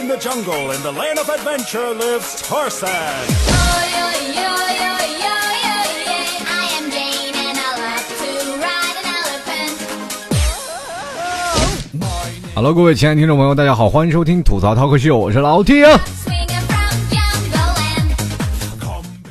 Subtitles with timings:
[0.00, 2.88] in the jungle, in the land of adventure, lives Tarzan.
[12.54, 16.00] Hello，各位亲爱的听众朋友，大家好，欢迎收听吐槽涛哥秀，我是老 T 啊。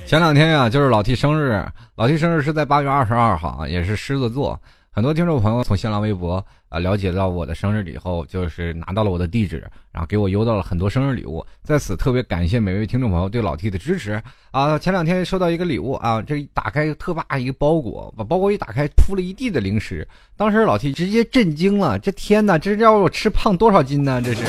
[0.06, 1.66] 前两天呀、就是老 T 生日，
[1.96, 4.60] 老 T 生日是在八月二十二号啊，也是狮子座。
[4.94, 11.46] 很多听众朋友从新浪微博啊了解到我的生日以后，就是拿到了我的地址，然后给我邮到了很多生日礼物。
[11.64, 14.78] 在此特别感谢每位听众朋友对老 T 的支持啊！
[14.78, 20.06] 前两天收到一个礼物啊，这一打开特大一个包裹，把包裹一打开，铺了一地的零食。
[20.36, 24.22] 当时老 T 直接震惊了，这天哪，这让我吃胖多少斤呢？
[24.22, 24.44] 这是。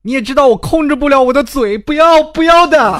[0.00, 2.98] 你也知道我控制不了我的嘴，不要不要的。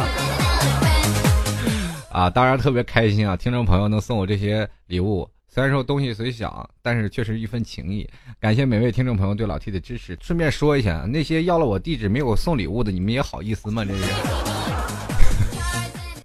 [2.12, 3.34] 啊，当然特别开心啊！
[3.34, 8.08] 听众朋友能送我这些礼物，虽然说东西虽小，但是确实一份情谊。
[8.40, 10.16] 感谢每位听众朋友对老 T 的支持。
[10.18, 13.84] 顺便说一下，那些要了我地址没有送礼物的，你们也好意思吗？
[13.84, 14.02] 这是，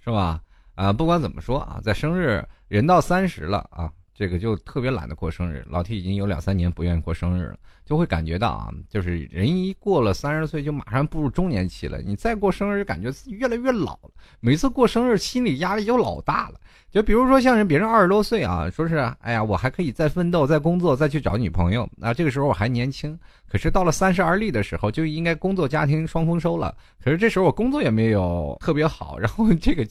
[0.02, 0.40] 是吧？
[0.76, 5.62] 啊，不管怎么说啊，在生日人到三十了啊，这个就特别懒得过生日。
[5.68, 12.00] 老 T 已经有两三年不愿意过生日了，就会感觉到啊，就是人一过了三十岁，就马上步入中年期了。
[12.00, 14.10] 你再过生日，感觉越来越老了。
[14.40, 16.58] 每次过生日，心理压力就老大了。
[16.98, 23.16] 就比如说像人别人二十多岁啊，说是哎呀，我还可以再奋斗、再工作、再去找女朋友那，这个时候我还年轻。
[23.46, 26.74] 可是到了三十而立的时候，就应该工作家庭双丰收了。
[27.00, 29.86] 可是这时候我工作也没有特别好，然后这个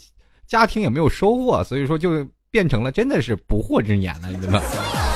[0.48, 5.07] 家庭也没有收获，所以说就变成了真的是不惑之年了，你知道吗？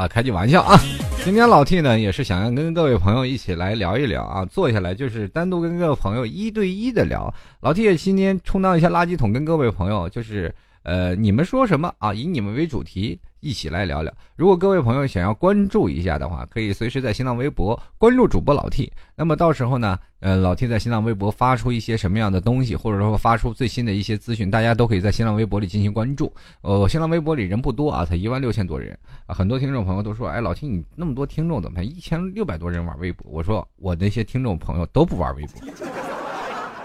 [0.00, 0.80] 啊，开句玩笑啊！
[1.22, 7.32] 今天老 T 呢也是想要跟各位朋友一起来聊一聊啊，坐下来就是单独跟各位朋友一对一的聊。
[7.60, 12.14] 老 T 也今天充当一下垃圾桶，跟各位朋友就是呃，你们说什么啊？
[12.14, 14.12] 以你们为主题一起来聊聊。
[14.34, 18.90] 如果各位朋友想要关注一下的话，可以随时在新浪微博关注主播老 T。
[19.14, 26.32] 那么到时候呢，呃，老 T 在新浪微博发出一些什么样的东西，或者说发出最新的一些资讯，大家都可以在新浪微博里进行关注。
[26.62, 29.34] 呃，新浪微博里人不多啊，才一万六千多人啊。
[29.34, 33.30] 很多听众朋友都说，哎，老 T 你那么多听众，怎么还一千六百多人玩微博？
[33.30, 35.60] 我说我那些听众朋友都不玩微博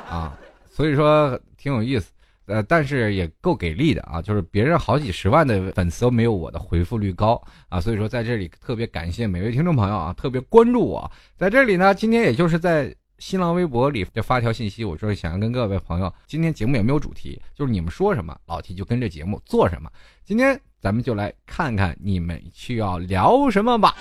[0.09, 0.37] 啊，
[0.69, 2.11] 所以说挺有意思。
[2.47, 11.11] 呃，但是也够给力的啊，就是别人好几十万的粉丝都没有我的回复率高啊，所以说在这里特别感谢每位听众朋友啊，特别关注我。
[11.37, 19.89] 在这里呢，今天也就是在新浪微博里就发条信息，我说想要跟各位朋友，今天节目也没有主题，就是你们说什么，老 T 就跟着节目做什么。
[20.23, 23.95] 今天咱们就来看看你们需要聊什么吧。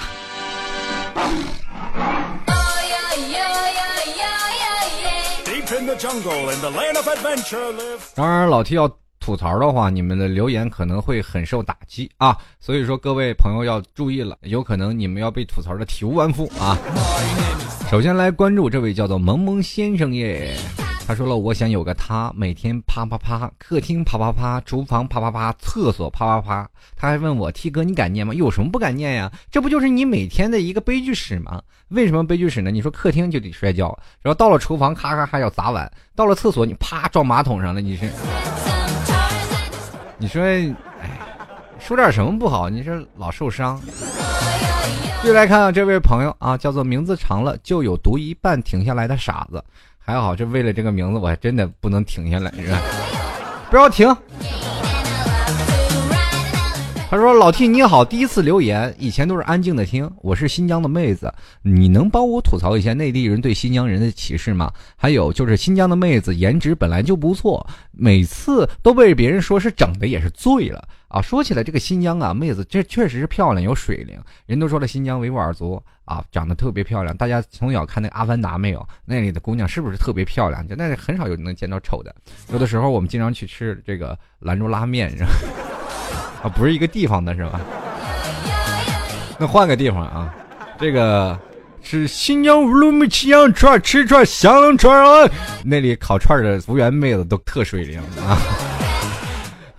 [8.15, 8.89] 当然，老 T 要
[9.25, 16.77] 吐槽的话，你们的留言可能会很受打击啊，所以说各位朋友要注意了，有可能你们要被吐槽的体无完肤啊。
[17.91, 20.55] 首先来关注这位叫做萌萌先生耶，
[21.07, 26.69] 他说了，我想有个他，每天啪啪啪，客厅啪啪啪，厨房啪啪啪，厕所啪啪啪。
[26.95, 28.35] 他还问我 T 哥你敢念吗？
[28.35, 29.33] 有什么不敢念呀？
[29.51, 31.63] 这不就是你每天的一个悲剧史吗？
[31.89, 32.71] 为什么悲剧史呢？
[32.71, 38.74] 你说客厅就得摔跤，然后到了厨房咔咔还要砸碗，到了厕所你啪撞马桶上了，你是？
[40.17, 40.75] 你说，哎，
[41.79, 42.69] 说点什么不好？
[42.69, 43.81] 你这老受伤。
[45.25, 49.63] 又来看啊，这位朋友啊，叫做名字长了就有读一半停下来的傻子。
[49.99, 52.79] 还好，这为了这个名字，我还真的不能停下来，是吧？
[53.71, 54.15] 不要停。
[57.15, 60.11] 他说：“老 T 你好，第一次留言，以前都是安静的听。
[60.21, 61.33] 我是新疆的妹子，
[61.63, 64.73] 你能帮我吐槽一下内地人对新疆人的歧视吗？
[64.97, 71.23] 还有就是新疆的妹子颜值本来就不错，每次都被别人说是整的也是醉了啊。
[71.23, 77.17] 说起来这个新疆啊，妹子这确实是漂亮有水灵，人都说了新疆维吾尔族啊长得特别漂亮。
[77.17, 78.85] 大家从小看那阿凡达没有？
[79.05, 80.67] 那里的姑娘是不是特别漂亮？
[80.67, 82.13] 就那里很少有能见到丑的。
[82.53, 85.17] 有的时候我们经常去吃这个兰州拉面，？”
[86.45, 87.61] 啊，不是一个地方的是吧？
[89.39, 90.33] 那换个地方啊，
[90.79, 91.37] 这个
[91.83, 95.29] 是新疆乌鲁木齐羊串吃串香串啊，
[95.65, 98.39] 那里烤串的服务员妹子都特水灵啊。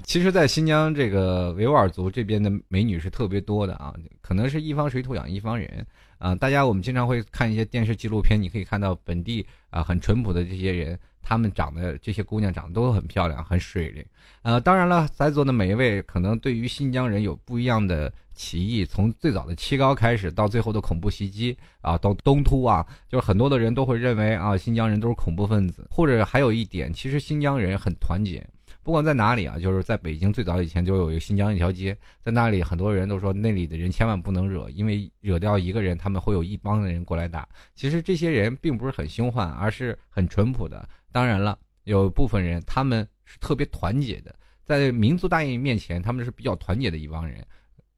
[0.03, 5.85] 其实，在新疆这个维吾尔族这边的美女是特别多的啊，可能是一方水土养一方人
[6.17, 6.33] 啊。
[6.33, 10.97] 大家我们经常会看一些电视纪录片，你可以看到本地啊很淳朴的这些人，
[11.27, 14.05] 她们长得这些姑娘长得都很漂亮，很水灵。
[14.43, 28.45] 呃，当然了，在座的每一位可能对于新疆人有不一样的歧义，从最早的七高开始，到最后的恐怖袭击啊，到东突啊，就是很多的人都会认为啊，新疆人都是恐怖分子，或者还有一点，其实新疆人很团结。
[28.85, 37.49] 不管在哪里啊，就是在北京最早以前就有一个新疆一条街，在那里很多人都说那里的人千万不能惹，因为惹掉一个人，他们会有一帮的人过来打。
[37.73, 40.87] 其实这些人并不是很凶悍，而是很淳朴的。
[41.11, 47.43] 当然了，有部分人他们是特别团结的，在民族大义面前，他们是比较团结的一帮人。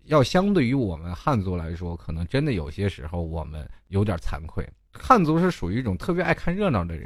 [0.06, 4.66] 要相对于我们汉族来说，可能真的有些时候我们有点惭愧。
[4.94, 7.06] 汉族是属于一种特别爱看热闹的人，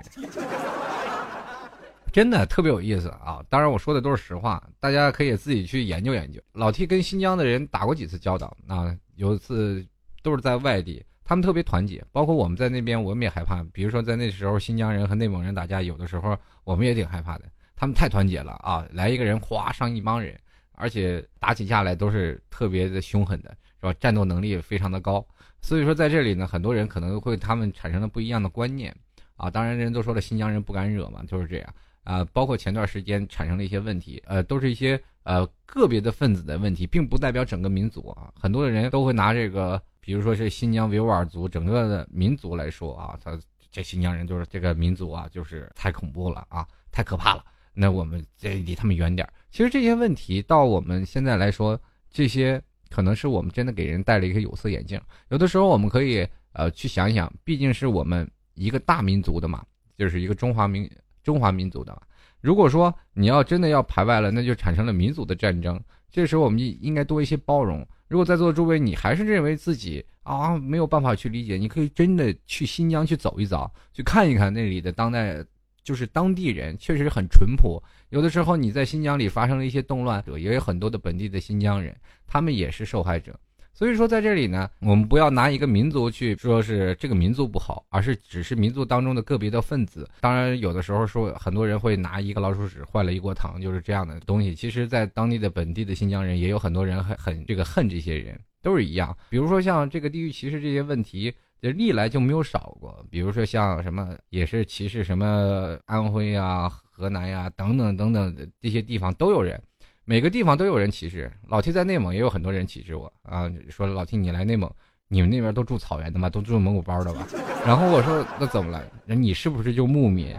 [2.12, 3.44] 真的特别有意思啊！
[3.50, 6.42] 当然我说的都是实话，大家可以自己去研究研究。
[6.54, 9.86] 老 T 跟新疆的人打过几次交道啊，有一次
[10.22, 13.64] 都是在外地，他们特别团结，包括我们在那边，我们也害怕。
[13.72, 17.46] 比如说在那时候，新疆人和内蒙人打架，有的时候我们也挺害怕的。
[17.76, 20.38] 他们太团结了啊，来一个人哗上一帮人。
[20.74, 23.94] 而且打起架来都是特别的凶狠的，是吧？
[24.00, 25.24] 战斗能力也非常的高。
[25.62, 28.92] 所以说在这里呢，很多人可能会他们产生了不一样的观念
[29.36, 29.48] 啊。
[29.48, 31.74] 当然，人都说了，新疆人不敢惹嘛，就是这样
[32.04, 32.24] 啊。
[32.34, 38.32] 包括前段时间产生了一些问题，呃，都是一些呃个别的分子的问题，并不代表整个民族啊。
[38.40, 43.40] 很多的人都会拿这个，比如说是新疆维吾尔族整个的民族来说啊，他
[43.72, 47.46] 这新疆人就是这个民族啊，就是太恐怖了啊，太可怕了。
[47.74, 51.80] 那我们这离他们远点其实这些问题到我们现在来说，
[52.12, 55.00] 这些可能是我们真的给人戴了一个有色眼镜。
[55.30, 59.64] 有的时候我们可以呃去想一想，毕竟是我们一个大民族的嘛，
[59.98, 60.90] 就是一个中华民
[61.24, 62.02] 中华民族的嘛。
[62.40, 65.80] 如果说你要真的要排外了，那就产生了民族的战争。
[66.10, 67.88] 这时候我们应该多一些包容。
[68.08, 75.44] 如果在座的诸位你还是认为自己啊没有办法去理解，你可以真的去新疆去走一走，去看一看那里的当代。
[75.84, 81.96] 就是当地人确实很淳朴，有的时候你在新疆里发生了一些动乱，也有很多的本地的新疆人，
[82.28, 83.36] 他们也是受害者。
[83.74, 90.08] 所以说在这里呢，我们不要拿一个民族去说是这个民族不好，而是只是民族当中的个别的分子。
[90.20, 94.54] 当然，有的时候说很多人会拿一个老鼠屎换了一锅汤，就是这样的东西。
[94.54, 99.16] 其实，在当地的本地的新疆人也有很多人很很这个恨这些人，都是一样。
[99.30, 101.34] 比如说像这个地域歧视这些问题。
[101.64, 109.62] 这历来就没有少过，比如说像什么也是歧视什么安徽呀、河南呀等等等等这些地方都有人，
[110.04, 111.32] 每个地方都有人歧视。
[111.48, 114.70] 老 T 在内蒙也有很多人歧视我啊，说老 T 你来内蒙，
[115.08, 116.30] 你们那边都住草原的吗？
[116.30, 117.28] 都住蒙古包的吧？
[117.66, 118.84] 然后我说那怎么了？
[119.06, 120.36] 那你是不是就牧民？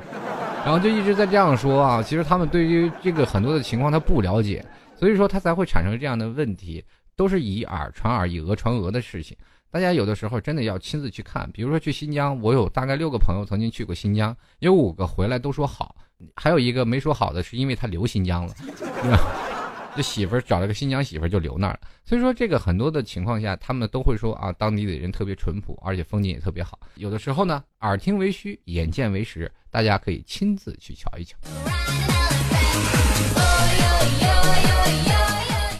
[0.65, 2.03] 然后就一直在这样说啊。
[2.03, 4.65] 其实他们对于这个很多的情况他不了解，
[4.97, 6.85] 所以说他才会产生这样的问题，
[7.17, 9.37] 都是以耳传耳、以讹传讹的事情。
[9.71, 15.97] 大家有的时候真的要亲自去看，比如说去新疆，我有大概六个朋友曾经去过新疆，有五个回来都说好，
[16.37, 18.55] 还有一个没说好的是因为他留新疆了，
[19.95, 21.81] 这媳妇儿找了个新疆媳妇儿就留那儿了。
[22.05, 26.79] 所以说这个很多的情况下，他们都会说啊，当地的人特别淳朴，而且风景也特别好。
[26.97, 31.37] 有的时候呢，耳听为虚，眼见为实，大家可以亲自去瞧一瞧。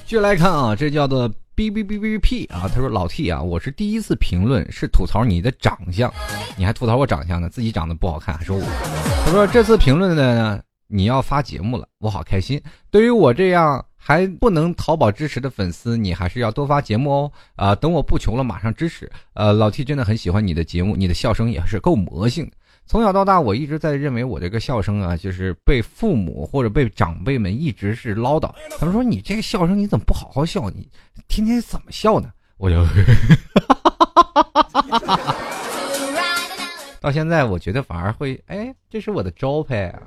[0.05, 1.31] 继续来看啊，这叫做。
[1.55, 6.11] B B B B P 啊，他说老 T 啊，我是第一次评论，是吐槽你的长相，
[6.57, 8.65] 你还吐槽我长相呢，自己长得不好看还说我。
[9.27, 12.61] 他说这次评论的呢，你要发节目了，我好开心。
[12.91, 17.33] 对于我这样还不能淘宝支持的粉丝，你还是要多发节目哦。
[17.55, 19.09] 啊，等我不穷了，马上支持。
[19.35, 22.51] 呃，老 T 真的很喜欢你的节目，你的笑声也是够魔性。
[22.85, 28.53] 从小到大，我一直在认为我这个笑声啊，就是被父母或者被长辈们一直是唠叨。
[28.77, 30.69] 他们说你这个笑声你怎么不好好笑？
[30.69, 30.89] 你
[31.29, 32.29] 天天怎么笑呢？
[32.57, 32.85] 我就
[37.01, 40.03] 到现在，我觉得反而会哎，这是我的招牌啊。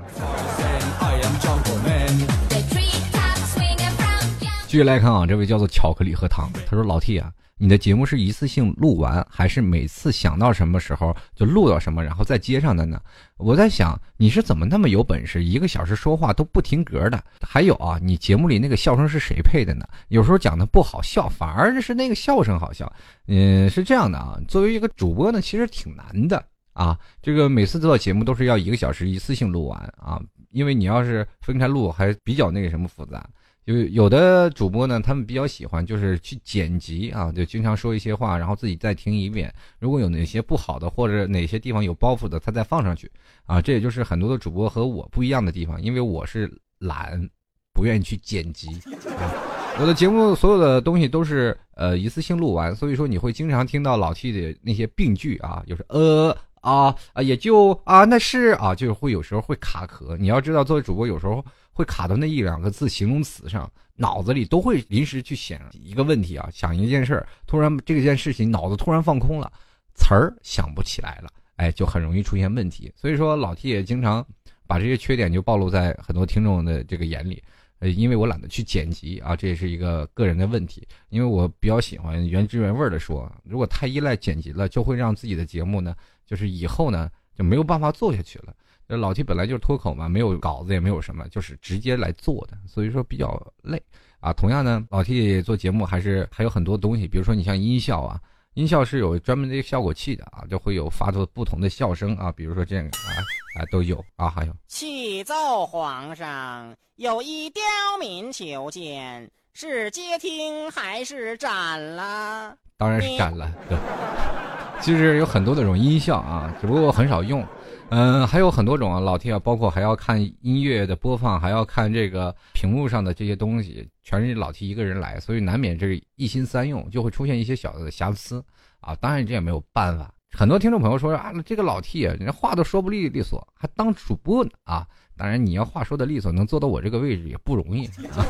[4.76, 7.32] 继续来看啊，这位叫做巧克力和糖，他说老 T 啊。
[7.58, 13.00] 你的节目是一次性录完，还是每次想到什么时候就录到什么，然后再接上的呢？
[13.38, 17.24] 我在想你是怎么那么有本事，一个小时说话都不停格的。
[17.40, 19.88] 还有啊，你节目里那个笑声是谁配的呢？
[20.10, 22.92] 有时候讲的不好笑，反而是那个笑声好笑。
[23.28, 27.00] 嗯，是这样的啊，作为一个主播呢，其实挺难的啊。
[27.22, 33.26] 这个每次做节目都是要一个小时一次性录完啊，因为你要是分开录，还比较那个什么复杂。
[33.66, 39.52] 有有的主播呢，他们比较喜欢就是去剪辑啊，就经常说一些话，然后自己再听一遍。
[39.80, 43.12] 如果有哪些不好的或者哪些地方有包袱的，他再放上去
[43.48, 43.60] 啊。
[43.60, 47.28] 这也就是很多的主播和我不一样的地方，因为我是懒，
[47.74, 48.70] 不愿意去剪辑
[49.18, 49.34] 啊。
[49.80, 60.16] 我的节目所有的东西都是呃一次性录完，所以说你会经常听到老 T 的那些病句啊，就是呃啊啊，也就啊那是啊，就是会有时候会卡壳。
[60.18, 61.44] 你要知道，作为主播有时候。
[61.76, 69.52] 会卡到那一两个字形容词上，脑子里都会临时去想一个问题啊，想一件事儿，突然这件事情脑子突然放空了，
[69.94, 72.90] 词儿想不起来了，哎，就很容易出现问题。
[72.96, 74.26] 所以说老 T 也经常
[74.66, 77.44] 把这些缺点就暴露在很多听众的这个眼里。
[77.80, 80.88] 呃，因为我懒得去剪辑啊，这也是一个个人的问题。
[81.10, 85.94] 因为我比较喜欢原汁原味的说，如果太依赖剪辑了，就会让自己的节目呢，
[86.26, 88.56] 就是以后呢就没有办法做下去了。
[88.88, 93.82] 这老 T 本来就是脱口嘛，没有稿子也没有什么，就是直接来做的，所以说比较累
[94.20, 94.32] 啊。
[94.32, 98.20] 同样呢，老 T 做节目还是还有很多东西，比如说你像音效啊，
[98.54, 103.18] 音效是有专门的效果器的啊，就会有发出不同的笑声啊，比如说这个啊
[103.60, 107.64] 啊都有啊，还有启奏皇上，有一刁
[108.00, 112.56] 民求见，是接听还是斩了？
[112.78, 113.52] 当然是斩了。
[113.68, 113.78] 对，
[114.80, 117.44] 其实有很多的这种音效啊，只不过很少用。
[117.90, 128.44] 嗯，还有很多种啊，老 T 啊，包括还要看音乐的播放，还要看这个屏幕上的这些东西，全是老 T 一个人来，所以难免这一心三用，就会出现一些小的瑕疵
[128.80, 128.96] 啊。
[128.96, 130.12] 当然这也没有办法。
[130.32, 134.86] 很多听众朋友说啊，这个老 T 啊，人话都说不利利索，还当主播呢啊。
[135.16, 138.26] 当然你要话说的利索，能做到我这个位置也不容易啊。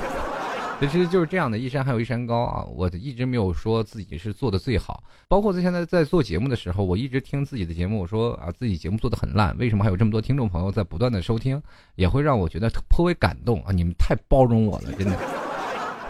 [0.81, 2.63] 其实就是这样的，一山还有一山高啊！
[2.65, 11.59] 我一直没有说自己是做的最好，包括在现在在做节目的时候，我一直听自己的节目，我说啊，自己节目做的很烂，为什么还有这么多听众朋友在不断的收听，
[11.95, 13.71] 也会让我觉得颇为感动啊！
[13.71, 15.17] 你们太包容我了，真的。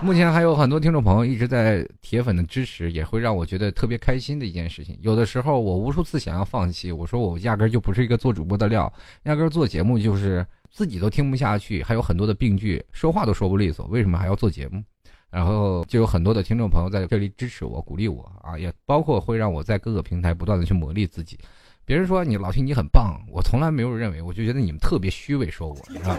[0.01, 4.98] 目前还有很多听众朋友一直在铁粉的支持，也会让我觉得特别开心的一件事情。
[5.01, 8.91] 有的时候我无数次想要放弃，我说我压根就不是一个做主播的料，
[9.24, 10.45] 压根做节目就是。
[10.72, 14.84] 自己都听不下去，还有很多的病句，说话都说不利索，为什么还要做节目？
[15.29, 21.38] 然后就有很多的听众朋友在这里支持我、鼓励我啊，也包括会让我在各个平台不断的去磨砺自己。
[21.84, 26.17] 别人说你老听你很棒，我从来没有认为，我就觉得你们特别虚伪，说我是吧？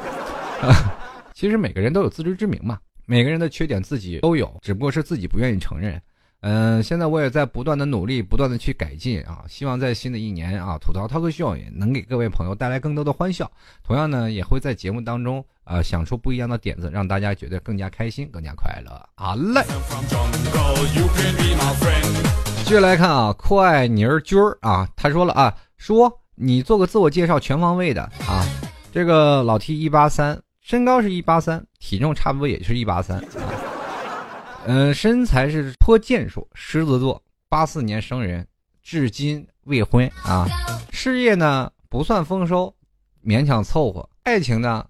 [1.32, 6.00] 其实每个人都有自知之明嘛，每个人的缺点自己都有，只不过是自己不愿意承认。
[6.40, 9.44] 嗯，现在我也在不断的努力，不断的去改进啊！
[9.48, 13.50] 希望在新的一年啊，吐槽 talk show 也能给各位朋友带来更多的欢笑。
[13.82, 18.92] 同样呢，也会在节目当中啊，想出不一样的点子，让大家觉得更加开心，更加快乐。
[19.16, 19.64] 好嘞，
[22.58, 28.46] 继续来看啊，酷爱妮儿军儿啊，他说了啊，说你做个自我介绍，全方位的啊。
[28.92, 33.20] 这个老 T 一八三，身高是一八三，体重差不多也是一八三。
[34.68, 38.44] 嗯，身材是颇健硕，狮子座，八四年生人，
[38.82, 40.44] 至今未婚啊。
[40.90, 42.74] 事业呢不算丰收，
[43.24, 44.08] 勉强凑合。
[44.24, 44.84] 爱情呢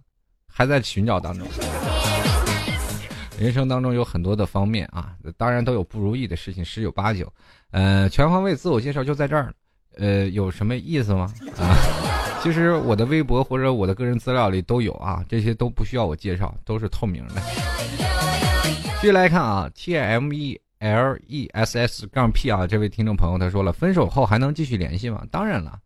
[0.48, 1.46] 还在寻找当中。
[3.38, 7.30] 人生当中有很多的方面啊，当然都有不如意的事情，十有八九。
[7.70, 9.52] 呃，全方位自我介绍就在这儿
[9.98, 11.30] 呃，有什么意思吗？
[11.58, 11.76] 啊，
[12.42, 17.42] 其实我的微博或者我的个人资料里都有啊，这些都不需要我介绍，都是透明的。
[18.98, 25.24] 继续来看啊，T M E L E S S 杠 P 啊，这位听众朋友他说了，分手后还能继续联系吗？
[25.30, 25.78] 当然了，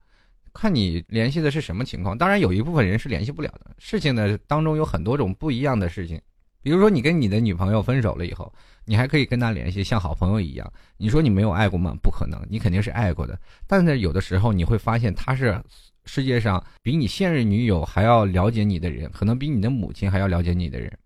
[0.54, 2.16] 看你联系的是什么情况。
[2.16, 3.72] 当然有一部分人是联系不了的。
[3.78, 6.18] 事情呢当中有很多种不一样的事情，
[6.62, 8.50] 比如说你跟你的女朋友分手了以后，
[8.86, 10.72] 你还可以跟她联系，像好朋友一样。
[10.96, 11.94] 你说你没有爱过吗？
[12.00, 13.38] 不可能，你肯定是爱过的。
[13.66, 15.60] 但是有的时候你会发现，她是
[16.04, 20.96] 世界上比你现任女友还要了解你的人，可能比你的母亲还要了解你的人。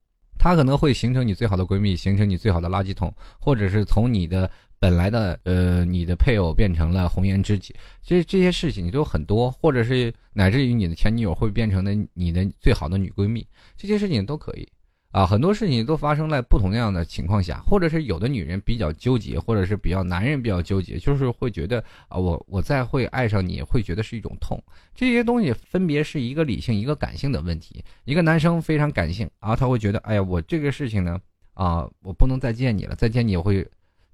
[0.44, 3.10] 她可能会形成你最好的闺蜜，形成你最好的垃圾桶，
[3.40, 14.68] 或者是从你的本来的呃你的配偶变成了红颜知己，这这些事情你都有很多，或者是乃至于你的前女友会变成的你的最好的女闺蜜，这些事情都可以。
[15.14, 21.78] 啊，很多事情都发生在不同那样的情况下，或者是有的女人比较纠结，或者是比较男人比较纠结，就是会觉得
[22.08, 24.60] 啊，我我再会爱上你会觉得是一种痛。
[24.92, 27.80] 这些东西分别是一个理性，一个感性的问题。
[28.04, 31.20] 一个男生非常感性啊，他会觉得，哎呀，我这个事情呢，
[31.52, 33.64] 啊，我不能再见你了，再见你会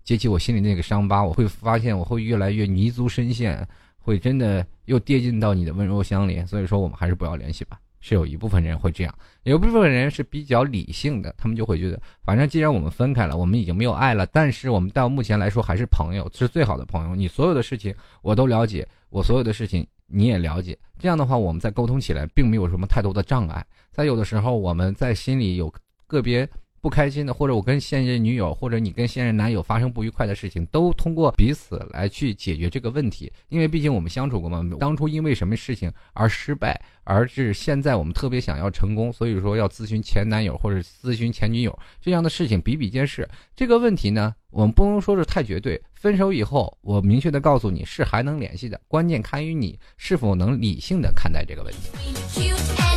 [0.04, 3.66] 揭起我心里那个伤疤，我会发现我会越来越泥足深陷，
[3.96, 6.44] 会真的又跌进到你的温柔乡里。
[6.44, 7.80] 所以说，我们还是不要联系吧。
[8.00, 9.14] 是有一部分人会这样，
[9.44, 17.14] 有一部分人是比较理性的，他们就会觉得，反正既然我们分开了，我们已经没有爱了，但是我们到目前来说还是朋友，是最好的朋友。
[17.14, 23.64] 你所有的事情我都了解，我所有的事情你也了解，这样的话我们在沟通起来并没有什么太多的障碍。
[23.90, 25.72] 在有的时候我们在心里有
[26.06, 26.48] 个别。
[26.80, 33.30] 不开心的，或者我跟现任女友，或者你跟现任男友发生不愉快的事情，都通过彼此来去解决这个问题。
[33.50, 43.28] 因为毕竟我们相处过嘛，当初因为什么事情而失败，而是现在我们特别想要成功，所以说要咨询前男友或者咨询前女友这样的事情比比皆是。
[43.54, 45.80] 这个问题呢，我们不能说是太绝对。
[45.92, 52.89] 分手以后，我明确的告诉你是还能联系的，关键看于你是否能理性的看待这个问题。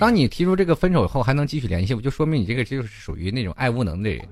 [0.00, 4.26] 当你提出这个分手以后还能继续联系，我就说明你这个就是属于那种爱无能的人。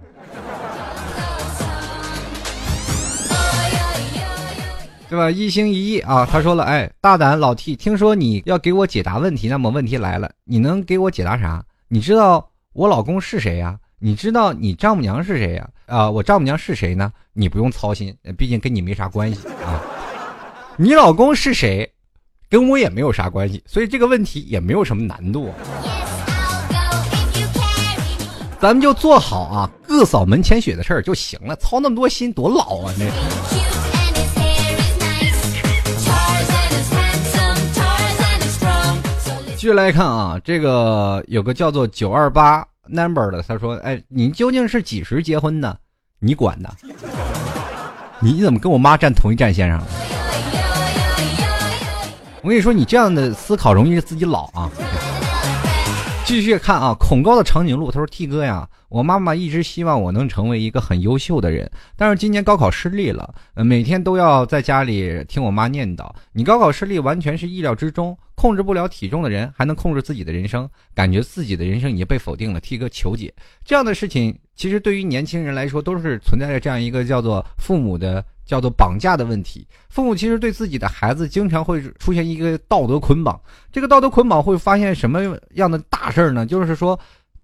[5.11, 5.31] 对吧？
[5.31, 11.63] 一心一意啊，他说了，哎，大胆老 T，听说你要给我解答问题，那么问题来了，你能给我解答啥？
[11.89, 13.79] 你知道我老公是谁呀？
[13.99, 15.69] 你知道你丈母娘是谁呀？
[15.85, 17.13] 啊，我丈母娘是谁呢？
[17.35, 19.83] 你不用操心，毕竟跟你没啥关系啊。
[20.79, 21.93] 你老公是谁？
[22.51, 25.53] 跟我也没有啥关系，所以这个问题也没有什么难度。
[28.59, 32.93] 咱们就做好啊，各扫门前雪的事儿就行了，操那么多心多老啊！
[32.99, 33.05] 那。
[39.55, 45.79] 继续来看啊，这个有个叫做九二八 number 的，他说：“哎，你究竟是几时结婚的？
[46.19, 46.73] 你管的？
[48.21, 49.81] 你怎么跟我妈站同一战线上？
[52.43, 54.71] 我跟你说，你这样的思考容易自己老啊。”
[56.25, 66.07] 继续看啊，恐高的长颈鹿他说：“T 哥呀，我妈妈一直希望我能成为一个很优秀的人，但是今年高考失利了，每天都要在家里听我妈念叨。
[66.35, 72.61] 你高考失利完全是意料之中，控制不了体重的人还能控制自己的人生，感觉自己的人生已经被否定了。
[72.61, 73.33] T 哥求解，
[73.65, 83.39] 这样的事情其实对于年轻人来说都是存在着这样一个叫做父母的。”叫做绑架的问题，父母其实对自己的孩子经常会出现一个道德捆绑。
[83.71, 86.45] 这个道德捆绑会发现什么样的大事儿呢？
[86.47, 86.99] 就是说。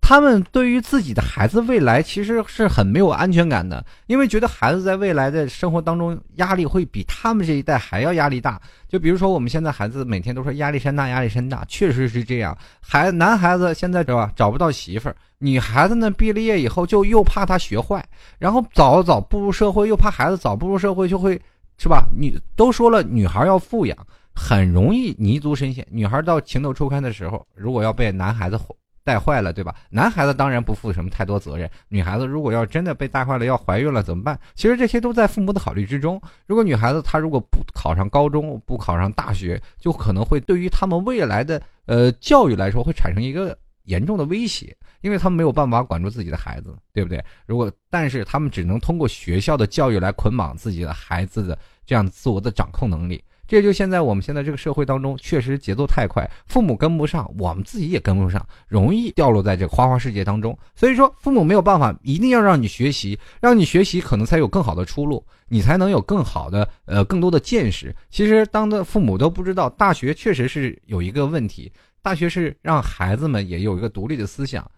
[0.07, 8.61] 他们对于自己的孩子未来其实是很没有安全感的，因为觉得孩子在未来的生活当中压力会比他们这一代还要压力大。
[8.87, 12.55] 就比如说我们现在孩子每天都说压力山大，压力山大，确实是这样。
[12.81, 18.07] 孩男孩子现在是吧找不到媳妇儿，女孩子呢毕了业以后就又怕他学坏，
[18.39, 21.41] 然后早早步入社会又怕孩子早步入社会就会
[21.79, 22.05] 是吧？
[22.15, 23.97] 女都说了女孩要富养，
[24.35, 25.87] 很容易泥足深陷。
[25.91, 28.57] 女孩到情窦初开的时候，如果要被男孩子
[29.05, 29.77] 带坏了，对吧？
[29.91, 31.71] 男孩子当然不负什么太多责任。
[31.89, 34.39] 女孩子如果要真的被带坏了，要怀孕了怎么办？
[34.55, 36.21] 其实这些都在父母的考虑之中。
[36.47, 47.23] 如果女孩子她如果不考上高中，不考上大学，就可能会对于他们未来的呃教育来说会产生一个严重的威胁，因为他们没有办法管住自己的孩子，对不对？
[47.45, 53.23] 如果但是他们只能通过学校的教育来捆绑自己的孩子的这样自我的掌控能力。
[53.47, 60.57] 这就现在我们现在这个社会当中，确实节奏太快，父母跟不上，我们自己也跟不上，容易掉落在这个花花世界当中。
[60.75, 67.95] 所以说，父母没有办法，一定要让你学习，让你学习，可能才有更好的出路，你才能有更好的呃更多的见识。
[68.11, 71.71] 其实，当的父母都不知道，大学确实是有一个问题，
[72.03, 74.69] 大学是让孩子们也有一个独立的思想，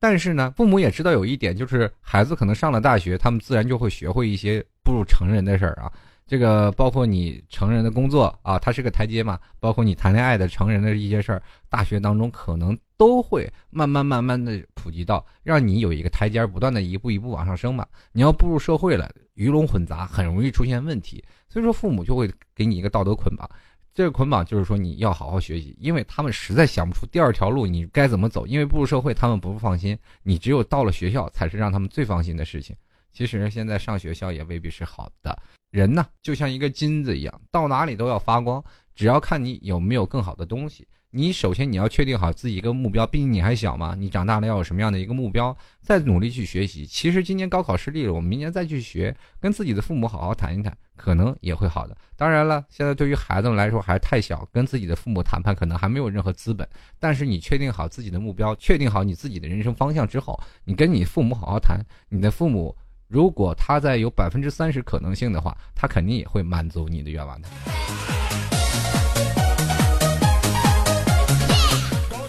[0.00, 5.92] 但是呢，父母也知道有一点，就是孩子可能上了大学，他们自然就会学会一些步入成人的事儿啊。
[6.26, 9.38] 这个包括你成人的工作啊，它是个台阶嘛。
[9.60, 17.86] 包括你谈恋爱的成人的一些事儿，大学当中可能都会慢慢慢慢的普及到，让你有一个台阶，不断的一步一步往上升嘛。
[18.12, 21.22] 你要步入社会了，鱼龙混杂，很容易出现问题。
[21.48, 23.48] 所以说，父母就会给你一个道德捆绑。
[23.92, 28.46] 这个捆绑就是说，你要好好学习，因为他们实在想不出第二条路，你该怎么走。
[28.46, 32.74] 因为步入社会，他们不放心，你只有到了学校，才是让他们最放心的事情。
[33.12, 35.40] 其实现在上学校也未必是好的。
[35.74, 38.62] 人呢，就像一个金子一样，到哪里都要发光。
[38.94, 40.86] 只要看你有没有更好的东西。
[41.10, 43.92] 你首先你要确定好自己一个目标，毕竟你还小嘛。
[43.98, 46.86] 你长大了要有什么样的一个目标，再努力去学习。
[46.86, 51.96] 其实今年高考失利了，我们明年再去学，跟自己的父母好好谈一谈，可能也会好的。
[52.16, 56.68] 当然了，现在对于孩子们来说还是太小，跟自己的父母谈判可能还没有任何资本。
[57.00, 62.76] 但是你确定好自己的目标，确定好你自己的人生方向之后，你跟你父母好好谈，你的父母。
[63.08, 67.48] 如果他在有百分之三十可能性的话，他肯定也会满足你的愿望的。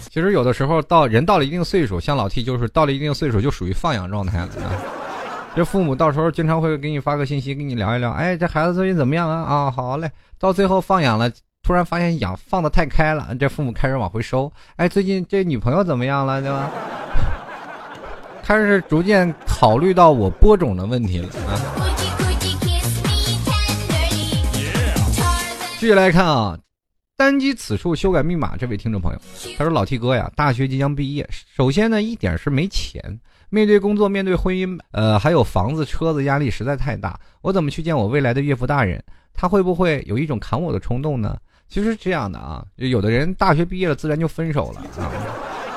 [0.08, 4.48] 其实有的时候到人到了一定岁数，像老 T 就是到了一定岁数就属于放养状态了。
[5.54, 9.42] 这父母到时候经常会给你发个信息，跟你聊一聊，哎，这孩子最近怎么样啊？
[9.42, 10.10] 啊，好嘞。
[10.38, 11.30] 到最后放养了，
[11.62, 14.52] 突然发现养放的太开了，这父母开始往回收。
[14.76, 16.70] 哎，最近这女朋友怎么样了，对吧？
[18.46, 21.58] 开始逐渐考虑到我播种的问题了啊！
[25.80, 26.56] 继续来看啊，
[27.16, 29.18] 单击此处修改密码，这位听众朋友，
[29.58, 33.02] 他说：“老 T 哥呀，大学即将毕业，首先呢，一点是没钱，
[33.50, 37.18] 面对工作，面对婚姻，呃，还有房子、车子，压力实在太大。
[37.42, 39.02] 我怎么去见我未来的岳父大人？
[39.34, 41.36] 他会不会有一种砍我的冲动呢？
[41.68, 45.10] 其实是这样的啊，有的人大学毕业了，自然就分手了啊。”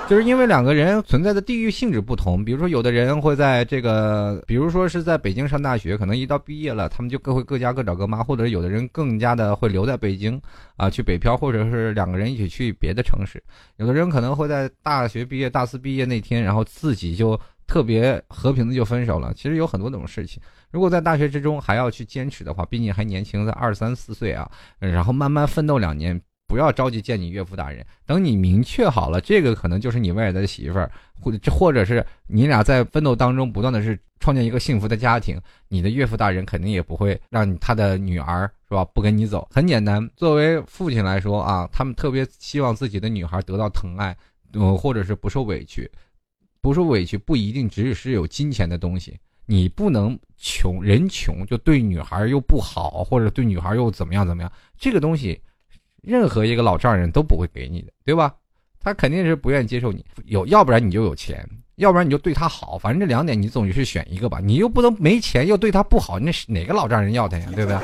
[0.09, 10.41] 就是因为两个人存在的地域性质不同，比如说有的人会在这个，比如说是在北京上大学，可能一到毕业了，他们就各会各家各找各妈，或者有的人更加的会留在北京，
[10.77, 13.39] 啊，去北漂，或者是两个人一起去别的城市。
[13.77, 19.31] 有的人可能会在大学毕业大四毕业那天，然后自己就特别和平的就分手了。
[19.35, 20.41] 其实有很多种事情。
[20.71, 26.19] 如果在大学之中还要去坚持的话，毕竟还年轻，在二三四岁啊，然后慢慢奋斗两年，
[26.49, 27.85] 不要着急见你岳父大人。
[28.07, 39.47] 等你明确好了，这个可能就是你未来的媳妇儿，或者或者是你俩在奋斗当中不断的是创建一个幸福的家庭，你的岳父大人肯定也不会让他的女儿是吧不跟你走。
[39.51, 44.17] 很简单，作为父亲来说啊，他们特别希望自己的女孩得到疼爱，
[44.53, 45.89] 呃，或者是不受委屈，
[46.61, 49.15] 不受委屈不一定只是有金钱的东西。
[49.45, 54.51] 你不能穷人穷就对女孩又不好，或者对女孩又怎么样怎么样？
[54.77, 55.41] 这个东西，
[56.01, 58.33] 任何一个老丈人都不会给你的，对吧？
[58.81, 64.39] 他肯定是不愿意接受你有，要不然你就有钱，要不然你就对他好，反正这两点你总是选一个吧。
[64.41, 67.49] 你又不能没钱又对他不好，那是哪个老丈人要他呀？
[67.55, 67.79] 对不对？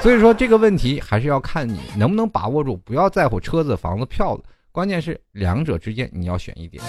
[0.00, 6.82] 所以说这个问题还是要看你能不能把握住，不要在乎车子、房子、票子，关键是两者之间你要选一点。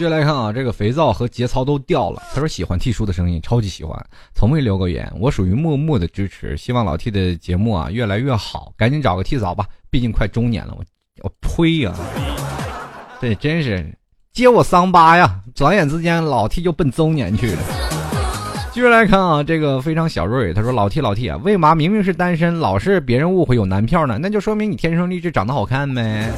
[0.00, 2.22] 接下来看啊，这个肥皂和节操都掉了。
[2.32, 4.02] 他说喜欢 T 叔的声音，超级喜欢，
[4.34, 5.12] 从未留过言。
[5.20, 8.72] 我属于默默的支持，希望老 T 的节目啊越来越好。
[8.78, 10.74] 赶紧找个替嫂吧，毕竟快中年了。
[10.74, 10.82] 我
[11.22, 11.94] 我呸呀！
[13.20, 13.94] 这真是
[14.32, 15.38] 揭我伤疤呀！
[15.54, 17.79] 转眼之间，老 T 就奔中年去了。
[18.72, 24.16] 继续来看啊，这个非常小瑞，他说老 T 老 T 啊，为嘛明明是单身，老是别人误会有男票呢？
[24.16, 26.30] 那就说明你天生丽质，长得好看呗。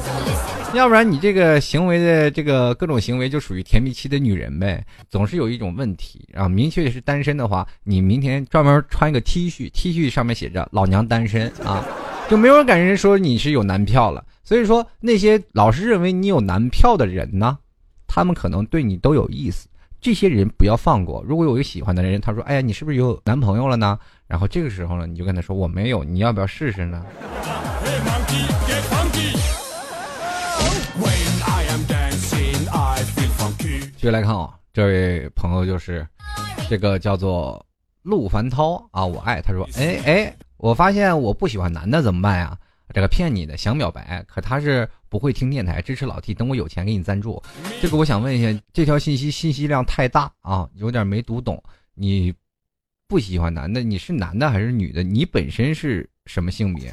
[0.73, 6.49] 要不然你这个行为的这个各种行为就属于甜蜜期的女人呗，总是有一种问题啊。
[6.49, 11.85] 明确是单身的话，你明天专门穿一个 T 恤，T 恤上面写着“老娘单身”啊，
[12.27, 14.25] 就没有人敢人说你是有男票了。
[14.43, 17.59] 所以说那些老是认为你有男票的人呢，
[18.07, 19.67] 他们可能对你都有意思，
[20.03, 21.23] 这些人不要放过。
[21.25, 27.05] 如果有一个喜欢的人，他说：“哎呀，你是不是有男朋友了呢？”然后这个时候呢，你就跟他说：“我没有，你要不要试试呢？”
[33.95, 36.05] 继续来看啊，这位朋友就是
[36.67, 37.65] 这个叫做
[38.01, 42.57] 陆凡涛啊，我爱他说，哎哎，我发现我不喜欢男的怎么办呀？
[42.93, 47.39] 这个骗你的，想表白，可他是不会听电台，支持老 T，等我有钱给你赞助。
[47.79, 51.61] 这个我想问一下，这条信息信息量太大啊，有点没读懂。
[51.93, 52.33] 你
[53.07, 55.03] 不喜欢男的，你是男的还是女的？
[55.03, 56.91] 你本身是什么性别？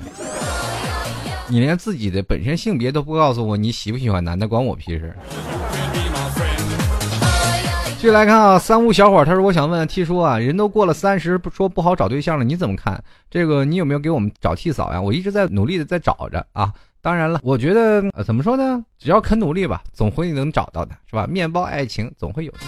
[1.49, 5.17] 你连自己的本身性别都不告诉我，你喜不喜欢男的，关我屁事。
[7.97, 13.03] 继续来看啊，三无小伙，他说：“我想问 T 叔啊，人都过了三十，不说不好找对象了，你怎么看？
[13.31, 15.01] 这个你有没有给我们找替嫂呀？
[15.01, 16.71] 我一直在努力的在找着啊。
[17.03, 18.85] 当然了，我觉得呃，怎么说呢？
[18.99, 21.27] 只要肯努力吧，总会能找到的，是吧？
[21.27, 22.59] 面包爱情总会有的。”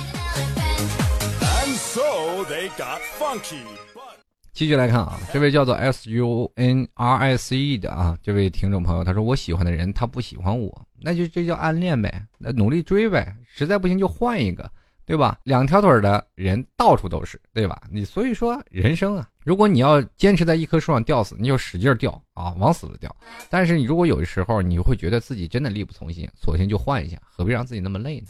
[4.55, 14.71] 继续来看啊，这位叫做 S U N R I C E 的啊，这位听众朋友，他说：“我喜欢的人他不喜欢我，那就这叫暗恋呗，那努力追呗，实在不行就换一个。”
[15.13, 15.39] 对吧？
[15.45, 17.83] 两条腿的人到处都是，对吧？
[17.91, 23.15] 你所以说人生啊，如果你要坚持在一棵树上吊死，你就使劲吊啊，往死了吊。
[23.51, 28.29] 但是你如果有的时候你会觉得自己真的力不从心，索性就换一下，何必让自己那么累呢？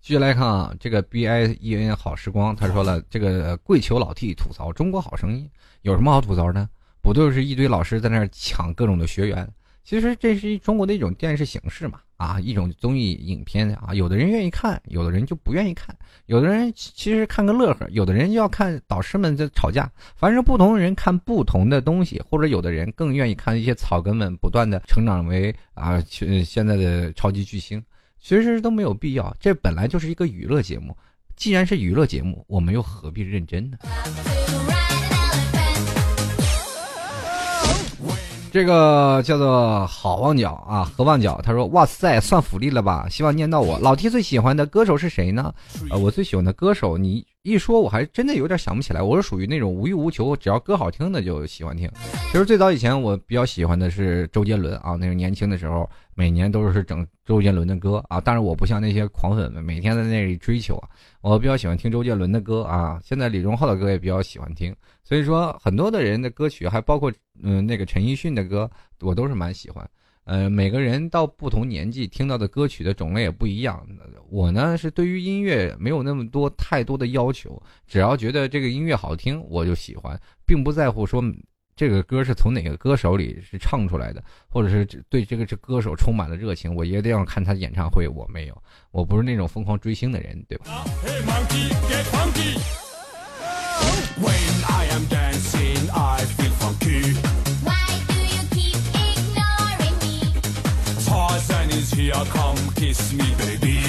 [0.00, 5.50] 继续来看啊，这个 B I E N 好时光，他说了，这个跪求老 T 吐槽中国好声音，
[5.82, 6.68] 有什么好吐槽的？
[7.02, 9.52] 不就是一堆老师在那儿抢各种的学员？
[9.82, 11.98] 其实这是中国的一种电视形式嘛。
[12.20, 19.90] 啊，一种综艺影片啊，有的人愿意看，有的人就不愿意看，有的人其实看个乐呵，有的人要看导师们在吵架。
[20.16, 25.98] 反正不同的人看不同的东西，或者有的人更愿意看一些草根们不断的成长为啊
[26.44, 27.82] 现在的超级巨星，
[28.20, 29.34] 其实都没有必要。
[29.40, 30.94] 这本来就是一个娱乐节目，
[31.36, 33.78] 既然是娱乐节目，我们又何必认真呢？
[38.52, 43.06] 这个叫做好望角啊，何望角，他说：“哇塞，算福利了吧？
[43.08, 43.78] 希望念到我。
[43.78, 45.54] 老 T 最喜欢的歌手是谁呢？
[45.88, 49.00] 呃，我最喜欢的歌手，你一说，我还真的有点想不起来。
[49.00, 51.90] 我是属于那种无欲无求，只要歌好听的就喜欢听。
[52.30, 58.20] 其实最早以前我比较喜欢的是周杰伦啊，那个年轻的时候，每年都是整周杰伦的歌啊。
[58.20, 60.88] 但是我不像那些狂粉们，每天在那里追求啊。
[61.22, 64.76] 我比较喜欢听周杰伦的歌啊，现在李荣浩的歌也比较喜欢听。
[65.02, 67.10] 所以说，很多的人的歌曲，还包括。”
[67.42, 69.88] 嗯，那个陈奕迅的歌我都是蛮喜欢。
[70.30, 73.84] 呃，每个人到不同年纪听到的歌曲的种类也不一样。
[74.28, 80.16] 我呢是对于音乐没有那么多太多的要求，只要觉得这个音乐好听我就喜欢，
[80.46, 81.20] 并不在乎说
[81.74, 88.06] 这个歌是从哪个歌手里是唱出来的，或者是对这个这歌手充满了热情，我一定要看他演唱会。
[88.06, 88.62] 我没有，
[88.92, 90.84] 我不是那种疯狂追星的人，对吧？
[102.24, 103.80] come kiss me, baby.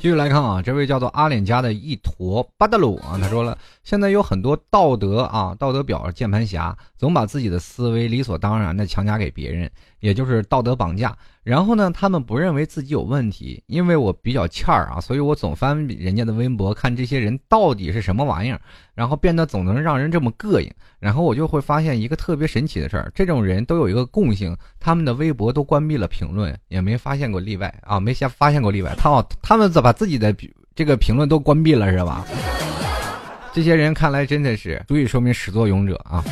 [0.00, 11.18] 继续来看啊，这位叫做阿脸家的一坨巴德鲁啊，他说了，现在有很多道德啊道德表键盘侠，总把自己的思维理所当然的强加给别人，也就是道德绑架。
[11.48, 18.60] 然后呢，他们不认为自己有问题，因为我比较欠儿啊，所以我总翻人家的微博，看这些人到底是什么玩意儿，
[18.94, 20.70] 然后变得总能让人这么膈应。
[20.98, 28.94] 然后我就会发现一个特别神奇的事儿，这种人都有一个共性，他们的微博都关闭了评论，也没发现过例外啊，没先发现过例外。
[28.98, 30.36] 他他们咋把自己的
[30.74, 32.26] 这个评论都关闭了是吧？
[33.54, 36.22] 这些人看来真的是足以说明始作俑者啊。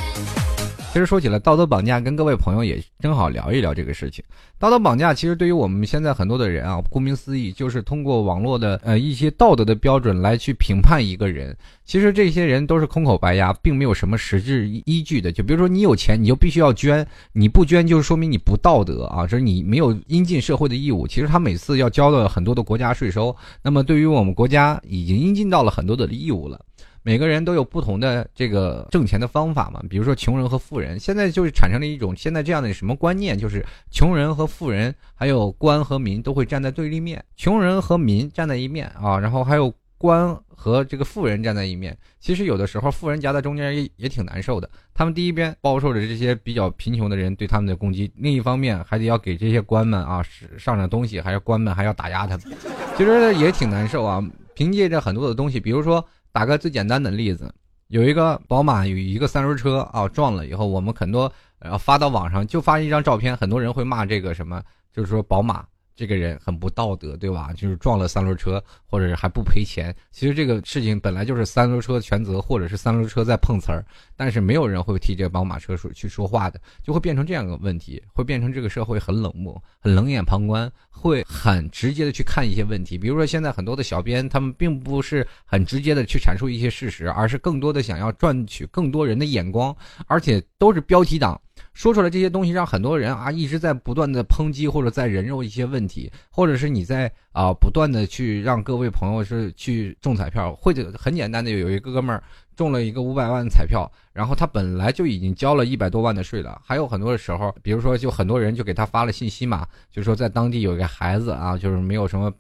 [0.96, 4.24] 其实说起来，道德绑架跟各位朋友也正好聊一聊这个事情。
[4.58, 11.54] 道德绑架其实对于我们现在很多的人啊，顾名思义就是通过网络的呃一些道德的标准来去评判一个人。
[11.84, 15.30] 其实这些人都是空口白牙，并没有什么实质依据的。
[15.30, 21.06] 就比如说你有钱，你就必须要捐，你不捐就是说明你不道德啊，这是你没有应尽社会的义务。
[21.06, 26.58] 其实他每次要交的很多的国家税收，那么对于我们国家已经应尽到了很多的义务了。
[27.06, 41.96] 每个人都有不同的这个挣钱的方法嘛，比如说穷人和富人，现在就是产生了一种现在这样的什么观念，就是穷人和富人，还有官和民都会站在对立面，穷人和民站在一面啊，然后还有官和这个富人站在一面。
[42.18, 50.24] 其实有的时候富人夹在中间也也挺难受的，他们第一边包受着这些比较贫穷的人对他们的攻击，另一方面还得要给这些官们啊
[50.58, 52.56] 上上东西，还是官们还要打压他们，
[52.96, 54.20] 其实也挺难受啊。
[54.54, 56.04] 凭借着很多的东西，比如说。
[56.36, 57.50] 打个最简单的例子，
[57.86, 65.64] 有一个宝马有一个三轮车啊撞了以后，我们很多然后发到网上就发一张照片，很多人会骂这个什么，就是说宝马
[65.96, 67.52] 这个人很不道德，对吧？
[67.54, 69.92] 就是撞了三轮车，或者是还不赔钱。
[70.12, 73.82] 其实这个事情本来就是三轮车全责，或者是三轮车在碰瓷儿，
[74.14, 82.98] 但是没有人会替这个宝马车说去说话的，就会变成这样个问题，会变成这个社会很冷漠、很冷眼旁观，会很直接的去看一些问题。
[82.98, 89.74] 比如说现在很多的小编，他们并不是很直接的去阐述一些事实，而是更多的想要赚取更多人的眼光，
[90.06, 91.40] 而且都是标题党。
[91.76, 102.24] 说出来这些东西，让很多人啊一直在不断的抨击或者在人肉一些问题，或者是你在啊不断的去让各位朋友是去中彩票，或者很简单的有一个哥们儿
[102.56, 112.32] 中了一个五百万的彩票，然后他本来就已经交了一百多万的税了，还有很多的时候，比如说就很多人就给他发了信息嘛，就说在当地有一个孩子啊，就是没有什么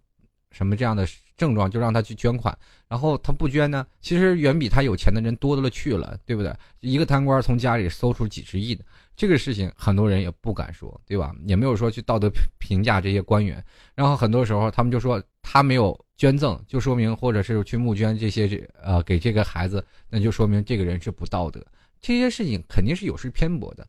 [0.50, 2.56] 什么这样的症状，就让他去捐款，
[2.88, 6.54] 然后他不捐呢，其实远比他有钱的人多了去了，对不对？
[6.80, 8.84] 一个贪官从家里搜出几十亿的。
[9.16, 11.34] 这个事情很多人也不敢说，对吧？
[11.46, 13.64] 也没有说去道德评价这些官员。
[13.94, 21.64] 然后很多时候他们就说他没有捐赠，就说明或者是去募捐这些这呃给这个孩子，那就说明这个人是不道德。
[22.00, 23.86] 这些事情肯定是有失偏颇的。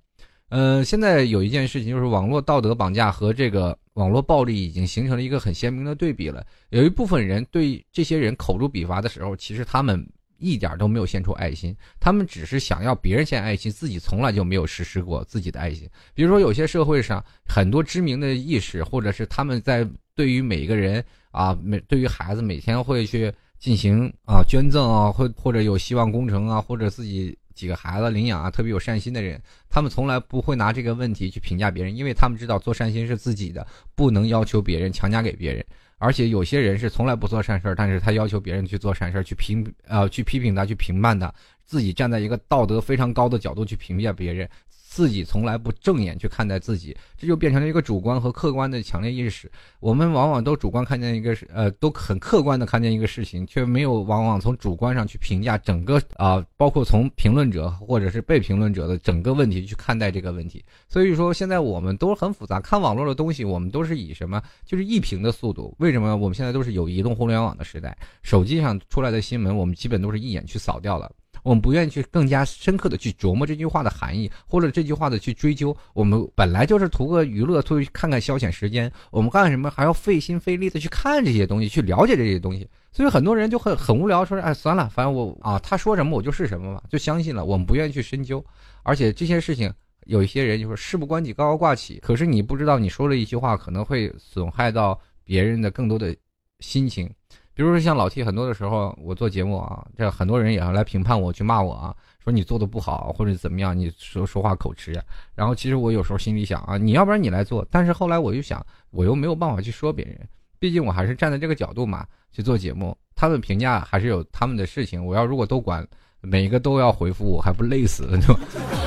[0.50, 6.46] 呃，现在有一件事情就是网络道德绑架和这个网络暴力已经形成了一个很鲜明的对比了。
[6.70, 10.08] 有一部分人对这些人口诛笔伐的时候，其实他们。
[10.40, 15.90] 一点都没有献出爱心，他们只是想要别人献爱心，自己从来就没有实施过自己的爱心。
[16.14, 19.84] 比如说，有些社会上很多知名的意识，或者是他们在
[20.14, 33.66] 对于每一个人啊，每对于孩子每天会去进行啊捐赠啊，或或者有希望工程啊，或者自己几个孩子领养啊，特别有善心的人，他们从来不会拿这个问题去评价别人，因为他们知道做善心是自己的，
[33.96, 35.66] 不能要求别人强加给别人。
[36.00, 41.34] 而且有些人是从来不做善事儿，但是他要求别人去做善事儿，去评呃去批评他，去评判他，
[41.66, 44.48] 自己站在一个道德非常高的角度去评价别人。
[44.90, 49.52] 自己从来不正眼去看待自己，这就变成了一个主观和客观的强烈意识。
[49.80, 60.64] 我们往往都主观看见一个事呃，都很客观的看见一个事情，却没有往往从主观上去评价整个啊，包括从评论者或者是被评论者的整个问题去看待这个问题。
[60.88, 65.76] 所以说，现在我们都很复杂，看网络的东西，我们都是以什么，就是一屏的速度。
[65.80, 67.96] 为什么我们现在都是有移动互联网的时代？
[68.24, 71.12] 手机上出来的新闻，我们基本都是一眼去扫掉了。
[71.48, 75.74] 我们不愿意去更加深刻的去琢磨这句话的含义，或者这句话的去追究。
[75.94, 78.92] 我们本来就是图个娱乐，图看看消遣时间。
[79.12, 82.68] 我们干什么还要费心费力的去看这些东西，去了解这些东西？
[82.92, 87.46] 所以很多人就很很无聊，说哎算了，反正我啊他说什么我就是什么嘛，就相信了。
[87.46, 88.46] 我们不愿意去深究，
[88.84, 89.74] 而且这些事情
[90.06, 96.14] 有一些人就说事不关己高高挂起，可是你不知道你说了一句话可能会损害到别人的更多的
[96.60, 97.10] 心情。
[97.58, 104.94] 比如说像老 T，很多的时候我做节目啊，这很多人也要来评判我，去骂我啊，说你做的不好或者怎么样，你说说话口吃。
[105.34, 110.20] 然后其实我有时候心里想啊，你要不然你来做，但是后来我又想，我又没有办法去说别人，
[110.60, 115.84] 毕竟我还是站在这个角度嘛去做节目，他们评价还是有他们的事情，我要如果都管
[116.22, 118.38] 每一个都要回复我，还不累死了就。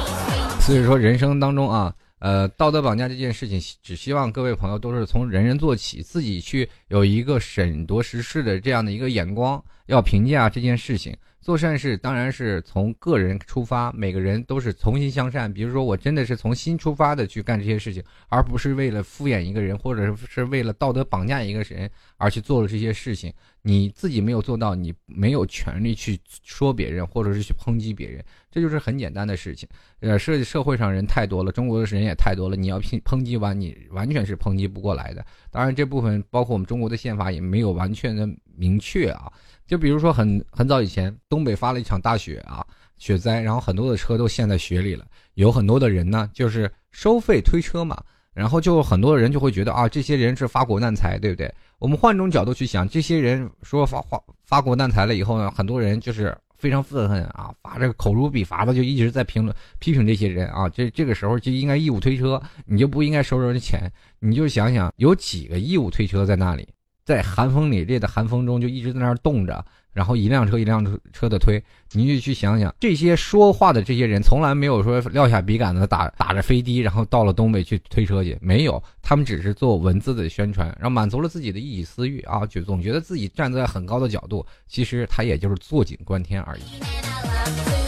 [0.62, 11.16] 所以说，人生当中啊，呃，道德绑架这件事情，只希望各位朋友都是从人人做起，自己去有一个审夺时事的这样的一个眼光，要评价这件事情。
[11.40, 15.52] 做善事当然是从个人出发，每个人都是从心向善。
[15.52, 23.32] 比如说，我真的是从心出发的去干这些事情，而不是为了敷衍一个人，或者是是为了道德绑架一个人而去做了这些事情。
[23.62, 29.68] 你自己没有做到，你没有权利去说别人，或者是去抨击别人，这就是很简单的事情。
[30.00, 35.24] 呃，社社会上人太多了，中国的人也太多了，你要抨抨击完，你完全是抨击不过来的。
[35.50, 38.26] 当然，这部分包括我们中国的宪法也没有完全的
[38.56, 39.30] 明确啊。
[39.70, 42.66] 就比如说很很早以前，东北发了一场大雪啊，
[42.98, 45.06] 雪灾，然后很多的车都陷在雪里了。
[45.34, 47.96] 有很多的人呢，就是收费推车嘛，
[48.34, 51.54] 然后就很多人就会觉得啊，这些人是发国难财，对不对？
[51.78, 60.68] 我们换种角度去想，这些人说发发发国难财了以后呢，很多人就是非常愤恨啊，发这个口诛笔伐的，就一直在评论批评这些人啊。
[60.68, 63.88] 这这个时候就应该义务推车，你就不应该收人的钱。
[64.18, 66.68] 你就想想，有几个义务推车在那里？
[67.04, 87.79] 在寒风凛冽的寒风中，就一直在那儿冻着，然后一辆车一辆车的推，你就去想想，这些说话的这些人，从来没有说撂下笔杆子打打着飞的，然后到了东北去推车去，没有，他们只是做文字的宣传，然后满足了自己的一己私欲啊，就总觉得自己站在很高的角度，其实他也就是坐井观天而已。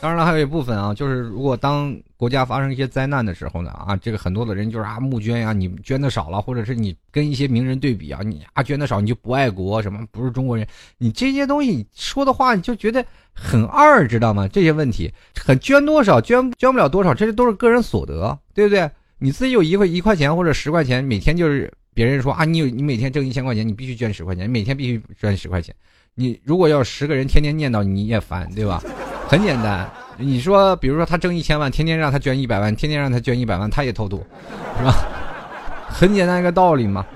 [0.00, 14.48] 当然了，还有一部分啊，就是如果当国家发生一些灾难的时候呢，啊，这个很多的人就是啊募捐呀，你捐的少了，或者是你跟一些名人对比啊，你啊捐的少你就不爱国，什么不是中国人，你这些东西说的话你就觉得很二，知道吗？
[14.48, 18.90] 这些问题很捐多少捐捐不了多少，这些都是个人所得，对不对？
[19.18, 25.74] 你自己有一块一块钱或者十块钱，每天就是别人说啊，你有你每天挣一千块钱，你必须捐十块钱，你每天必须捐十块钱。
[26.14, 28.82] 你如果要十个人天天念叨你也烦，对吧？
[29.30, 29.88] 很简单，
[30.18, 34.26] 你说，比如说他挣一千万，天天让他捐一百万，天天让他捐一百万，他也偷渡，
[34.76, 34.92] 是吧？
[35.86, 37.06] 很简单一个道理嘛。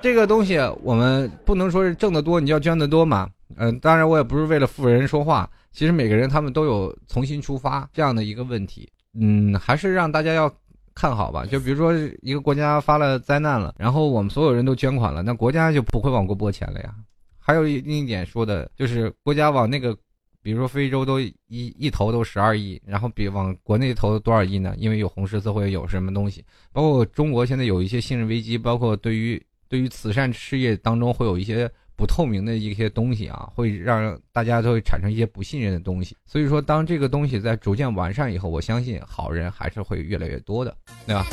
[0.00, 3.28] 这个东西我们不能说是挣得多你就要捐得多嘛。
[3.56, 8.88] 嗯，当然我也不是为了富人说话，其实每个人他们都有从心出发这样的一个问题。
[9.20, 10.48] 嗯，还是让大家要
[10.94, 11.44] 看好吧。
[11.44, 11.92] 就比如说
[12.22, 16.94] 一个国家发了灾难了，然后我们所有人都捐款了，那国家就不会往过拨钱了呀。
[17.40, 19.96] 还有另一点说的就是国家往那个。
[20.44, 24.74] 比如说非洲都一一投都十二亿，然后比往国内投多少亿呢？
[24.76, 36.14] 因为有红十字会有什么东西，包括中国现在有一些信任危机，包括对于对于慈善事业当中会有一些不透明的一些东西啊，会让大家都会产生一些不信任的东西。
[36.26, 40.76] 所以说，当这个东西在逐渐完善以后，我相信好人还是会越来越多的，
[41.06, 41.26] 对吧？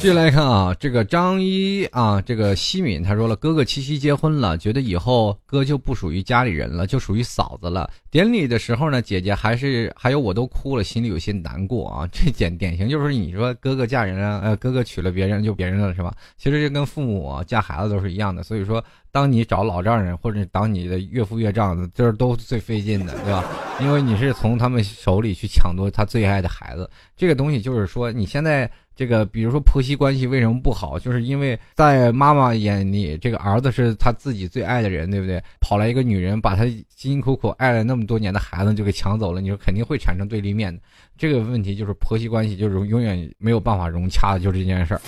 [0.00, 7.90] 继续来看啊，这个张一啊，这个西敏他说了，哥哥七夕结婚了，觉得以后哥就不属于家里人了，就属于嫂子了。
[8.08, 12.08] 典礼的时候呢，姐姐还是还有我都哭了，心里有些难过啊。
[12.12, 16.14] 这典典型就是你说哥哥嫁人了，呃，哥哥娶了别人就别人了是吧？
[16.36, 18.82] 其实这跟父母嫁孩子都是一样的，所以说。
[19.10, 23.42] 当你找老丈人，或者当你的岳父岳丈子，这都最费劲的，对吧？
[23.80, 26.88] 因为你是从他们手里去抢夺他最爱的孩子。
[27.16, 35.40] 这个东西就是说，你现在这个，比如说婆媳关系为什么不好，就是因为在妈妈眼里，这个儿子是他自己最爱的人，对不对？
[35.60, 40.82] 跑来一个女人，把他辛辛苦苦爱了那么多年的孩子就给抢走了，你说肯定会产生对立面的。
[41.16, 45.00] 这个问题就是婆媳关系就是永远没有办法融洽的，就是这件事儿。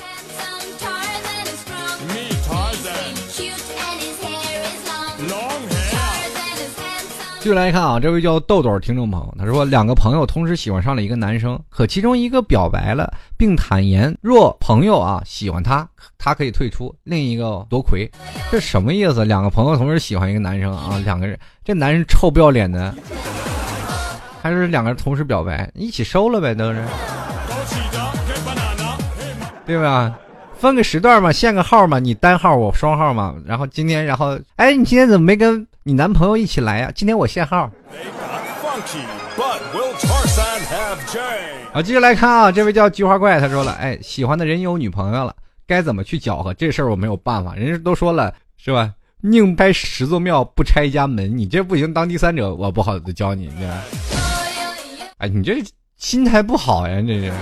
[7.50, 15.84] 续来看啊，这位叫豆豆听众朋友，他说两个朋友同时喜欢上了一个男生，可其中一个表白了，并坦言若朋友啊喜欢他，
[16.16, 18.08] 他可以退出；另一个夺魁，
[18.52, 19.24] 这什么意思？
[19.24, 22.94] 两个朋友同时喜欢一个男生啊，两个人，这男人臭不要脸的，
[24.40, 26.84] 还是两个人同时表白，一起收了呗，都是，
[29.66, 30.16] 对吧？
[30.54, 35.66] 分个时段嘛，限个号嘛，你单号我双号嘛，然后今天，然后，哎，你今天怎么没跟？
[35.82, 36.92] 你男朋友一起来呀？
[36.94, 37.70] 今天我限号。
[41.72, 45.34] 啊，继续来看啊，这位叫菊花怪，他说了，哎，喜欢的人有女朋友了，
[45.66, 46.52] 该怎么去搅和？
[46.52, 48.92] 这事儿我没有办法，人家都说了是吧？
[49.22, 51.36] 宁拆十座庙，不拆一家门。
[51.36, 53.66] 你这不行，当第三者我不好教你，你
[55.16, 55.62] 哎，你这
[55.96, 57.32] 心态不好呀，这是。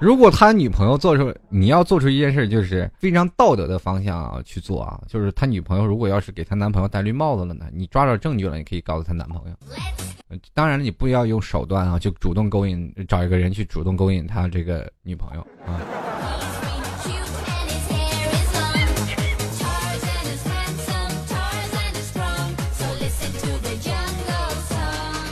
[0.00, 15.78] 如果他女朋友做出，你要做出一件事，就是非常道德的方向啊去做啊，就是他女朋友如果要是给他男朋友戴绿帽子了呢，你抓着证据了，你可以告诉他男朋友，当然了，你不要用手段啊，就主动勾引，找一个人去主动勾引他这个女朋友啊。
[17.04, 18.88] Cute and his hair is long.
[19.60, 22.56] Tarzan is handsome, Tarzan is strong.
[22.72, 25.28] So listen to the jungle song.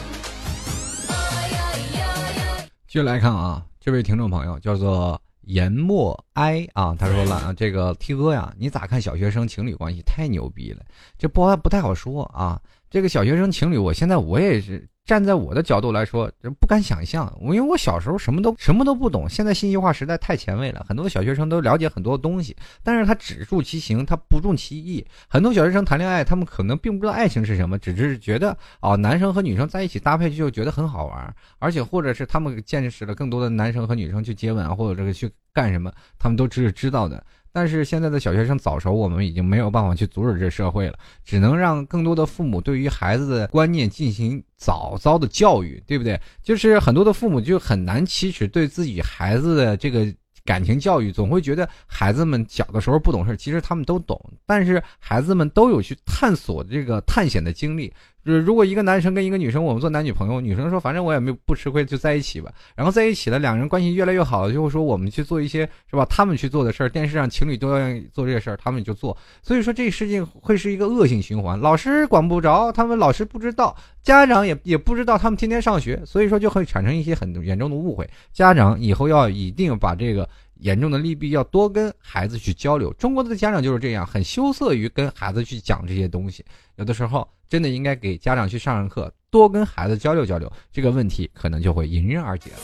[1.08, 1.14] Oi,
[1.56, 2.68] oi, oi, oi.
[2.86, 10.84] 继续来看啊，这位听众朋友叫做言默哀啊，他说了啊，这个 T 哥呀，你咋看小学生情侣关系太牛逼了？
[11.16, 12.60] 这不不太好说啊。
[12.90, 17.34] 这个小学生情侣，我现在我也是站在我的角度来说，这不敢想象。
[17.40, 25.02] 我因为我小时候什么都什么都不懂，现在信息化时代太前卫了，很多小学生都了解很多东西，但是他只注其形，他不重其意。
[25.26, 37.24] 很多小学生谈恋爱，他们可能并不知道爱情是什么，只是觉得哦，男生和女生在一起搭配就觉得很好玩，而且或者是他们见识了更多的男生和女生去接吻啊，或者这个去干什么，他们都只是知道的。
[37.52, 46.20] 但是现在的小学生早熟，我们已经没有办法去阻止这社会了，只能让更多的父母对于孩子的观念进行早早的教育，对不对？
[46.42, 50.06] 就是很多的父母就很难启齿对自己孩子的这个
[50.44, 57.92] 感情教育，总会觉得孩子们小的时候不懂事，其实他们都懂，但是孩子们都有去探索这个探险的经历。
[58.24, 62.52] 就是如果一个男生跟一个女生，我们做男女朋友，女生说反正我也没不吃亏，就在一起吧。
[62.76, 66.04] 然后在一起了，两人关系越来越好，就会说我们去做一些是吧？
[66.10, 67.78] 他们去做的事儿，电视上情侣都要
[68.12, 69.16] 做这些事儿，他们就做。
[69.42, 78.08] 所以说这事情会是一个恶性循环，老师管不着，他们老师不知道，家长也也不知道，他们天天上学，所以说就会产生一些很严重的误会。
[78.32, 80.28] 家长以后要一定把这个。
[80.60, 82.92] 严重的利弊要多跟孩子去交流。
[82.94, 86.44] 中国的家长就是这样，很羞涩于跟孩子去讲这些东西。
[86.78, 92.58] 有的时候真的应该给家长去上上课，多跟孩子交流交流，这个问题可能就会迎刃而解了。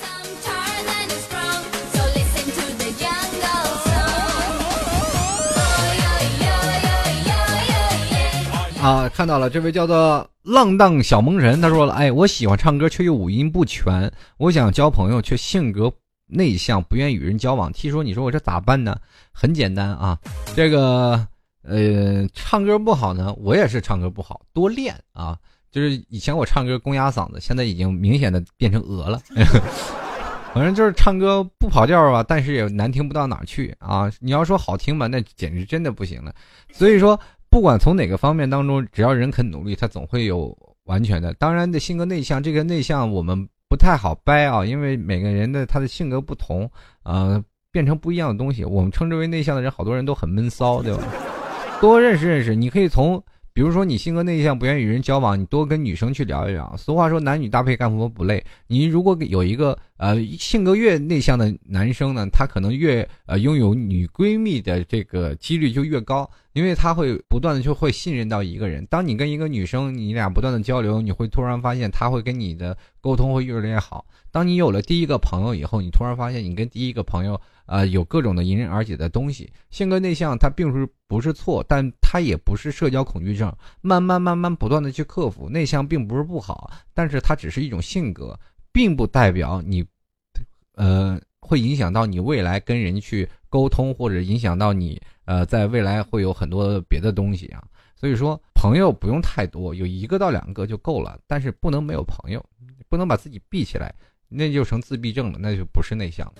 [8.80, 15.92] 啊，看到了，这位叫做浪荡小萌人，他说了，哎，我喜欢唱歌，却又五音不全，我想交朋友，却性格
[16.26, 17.72] 内向，不愿与人交往。
[17.72, 18.96] T 说，你说我这咋办呢？
[19.32, 20.16] 很简单啊，
[20.54, 21.26] 这个
[21.64, 25.36] 呃，唱歌不好呢，我也是唱歌不好，多练啊。
[25.70, 29.20] 就是以前我唱歌公鸭嗓子，现在已经明显的变成鹅了。
[30.54, 34.08] 反正就是唱歌不跑调吧，但是也难听不到哪去啊。
[34.20, 36.32] 你要说好听吧，那简直真的不行了。
[36.70, 37.18] 所以说，
[37.50, 41.34] 不管从哪个方面当中，只要人肯努力，他总会有完全的。
[41.34, 46.70] 当然的，性格内向，这个内向我们不太好掰啊，因为每个人的他的性格不同，
[47.02, 47.42] 呃，
[47.72, 48.64] 变成不一样的东西。
[48.64, 51.02] 我们称之为内向的人，好多人都很闷骚，对吧？
[51.80, 53.22] 多认识认识，你可以从。
[53.52, 56.74] 比如说你性格内向，不愿意与人交往，你多跟女生去聊一聊。
[56.76, 58.44] 俗话说男女搭配干活不累。
[58.66, 68.84] 你如果有一个呃性格越内向的男生呢，他可能越呃拥有女闺蜜的这个几率就越高，因为他会不断的就会信任到一个人。
[68.86, 74.04] 当你跟一个女生你俩不断的交流，你会突然发现他会跟你的沟通会越来越好。
[74.32, 77.40] 当你有了第一个朋友以后，你突然发现你跟第一个朋友。
[77.66, 79.50] 呃，有各种的迎刃而解的东西。
[79.70, 83.50] 性格内向，它并不是不是错，但它也不是社交恐惧症。
[83.80, 88.38] 慢慢慢慢不断的去克服，内向并不是不好，但是它只是一种性格，
[88.72, 89.84] 并不代表你，
[90.74, 97.62] 呃，会影响到你未来跟人去沟通，或者影响到你呃，在未来会有很多别的东西啊。
[97.96, 102.44] 所以说，朋友不用太多，有一个到两个就够了，但是不能没有朋友，
[102.90, 103.94] 不能把自己闭起来，
[104.28, 106.30] 那就成自闭症了，那就不是内向。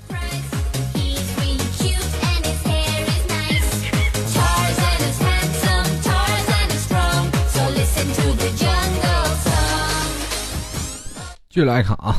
[11.54, 12.16] 继续来看啊，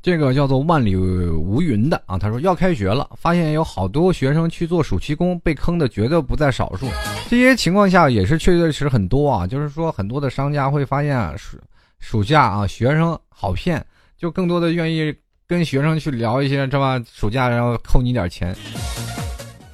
[0.00, 6.86] 这个叫做万里无云的啊，他说要开学了，发现有好多学生去做暑期工，被坑的绝对不在少数。
[7.28, 11.58] 这些情况下也是确确实实很多啊，就是说很多的商家会发现啊，暑
[11.98, 13.84] 暑假啊学生好骗，
[14.16, 15.12] 就更多的愿意
[15.48, 17.02] 跟学生去聊一些，是吧？
[17.12, 18.56] 暑假然后扣你点钱。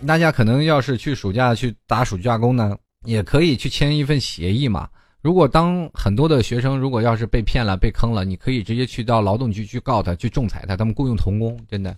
[0.06, 2.74] 大家可能要是去暑假去打暑假工呢，
[3.04, 4.88] 也可以去签一份协议嘛。
[5.26, 11.92] 如果当很多的学生如果要是被骗了、被坑了，你可以直接去到劳动局去告他、去仲裁他，他们雇佣童工，真的。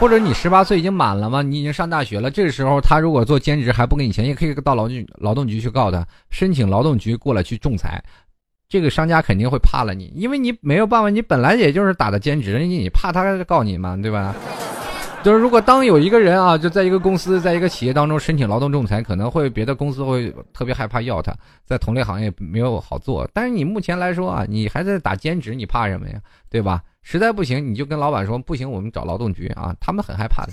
[0.00, 8.02] 或者你十八岁已经满了嘛，你已经上大学了，这个时候他如果做兼职还不给你钱，也可以到劳动劳动局去告他，申请劳动局过来去仲裁。
[8.70, 14.34] 这个商家肯定会怕了你，因为你没有办法，你本来也就是打的兼职，你怕他告你嘛，对吧？
[15.22, 23.28] 就是如果当有一个人啊，就在一个公司，在一个企业当中申请劳动仲裁，可能会别的公司会特别害怕要他，在同类行业没有好做。
[23.34, 26.18] 但是你目前来说啊，你还在打兼职，你怕什么呀？
[26.48, 26.82] 对吧？
[27.02, 30.52] 实在不行，你就跟老板说不行，我们找劳动局啊，他们很害怕的。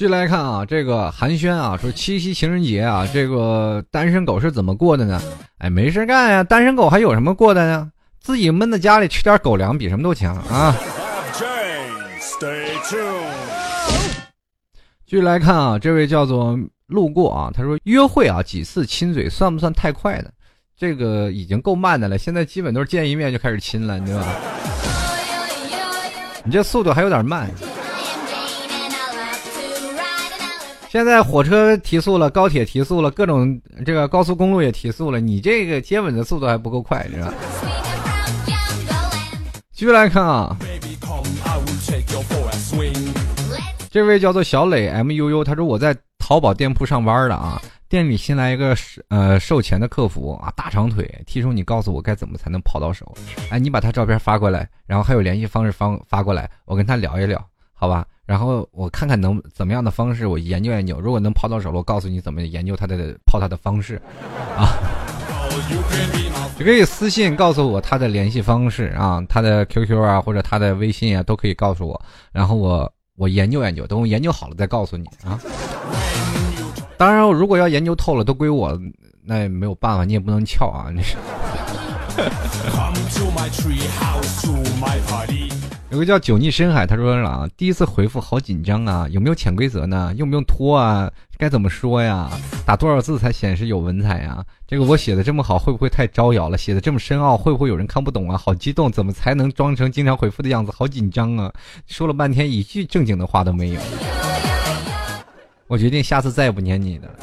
[0.00, 5.20] 继续来看啊，这个寒暄啊，说七夕情人节啊，这个单身狗是怎么过的呢？
[5.58, 7.92] 哎，没事干呀，单身狗还有什么过的呢？
[8.18, 10.74] 自己闷在家里吃点狗粮，比什么都强啊！
[15.04, 20.30] 继续来看啊，这位叫做路过啊，他说约会啊几次亲嘴算不算太快呢？
[20.78, 24.34] 这个已经够慢的了，现在基本都是见一面就开始亲了，你知道吧？
[26.42, 27.50] 你这速度还有点慢。
[30.90, 38.10] 现在火车提速了，高铁提速了，各种这个高速公路也提速了，你这个接吻的速度还不够快，是吧？sweet from
[38.44, 39.60] jungle land.
[39.72, 40.56] 继续来看啊，
[43.88, 48.76] 这位叫做小磊 M U U，他说我在淘宝店铺上班的啊，店里新来一个
[49.10, 53.14] 呃售前的客服啊，大长腿，提出你告诉我该怎么才能跑到手，
[53.48, 57.40] 哎，你把他照片发过来，然后还有联系方式发发过来，我跟他聊一聊，
[57.80, 58.04] 好吧？
[58.26, 64.00] 然后我看看能怎么样的方式，我研究研究，如果能泡到手了，我告诉你怎么研究他的泡他的方式，
[64.54, 64.76] 啊。
[66.58, 71.98] 你可以私信告诉我他的联系方式啊，他的 QQ 啊或者他的微信啊都可以告诉我，
[72.32, 75.40] 然后我我研究研究，等我研究好了再告诉你啊。
[76.98, 78.78] 当然，如果要研究透了都归我，
[79.24, 80.90] 那也没有办法，你也不能撬啊。
[80.94, 81.16] 你是
[85.90, 90.14] 有个叫久逆深海，他说啊，第一次回复好紧张啊，有没有潜规则呢？
[90.16, 91.10] 用不用拖啊？
[91.36, 92.30] 该怎么说呀？
[92.64, 94.44] 打多少字才显示有文采呀？
[94.68, 96.56] 这个我写的这么好，会不会太招摇了？
[96.56, 98.38] 写的这么深奥，会不会有人看不懂啊？
[98.38, 100.70] 好激动，怎么才能装成经常回复的样子？
[100.70, 101.52] 好紧张啊！
[101.88, 103.80] 说了半天，一句正经的话都没有。
[105.66, 107.14] 我决定下次再也不粘你的了。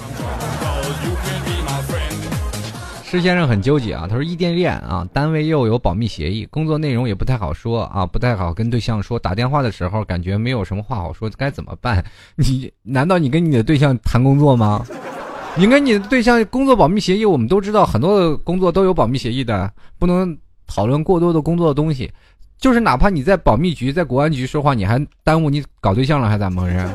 [3.10, 9.18] 施先生很纠结啊，他说异地恋啊，单位又有保密协议，工作内容也不太好说啊，不太好跟对象说。
[9.18, 12.04] 打电话的时候感觉没有什么话好说，该怎么办？
[12.36, 14.86] 你难道你跟你的对象谈工作吗？
[15.56, 20.38] 你跟你的对象工作保密协议，我们都知道，很多的工作都有保密协议的，不能
[20.68, 22.12] 讨论过多的工作的东西。
[22.60, 26.86] 就是哪怕你在保密局、在国安局说话，你还耽误你搞对象了，还咋么回事？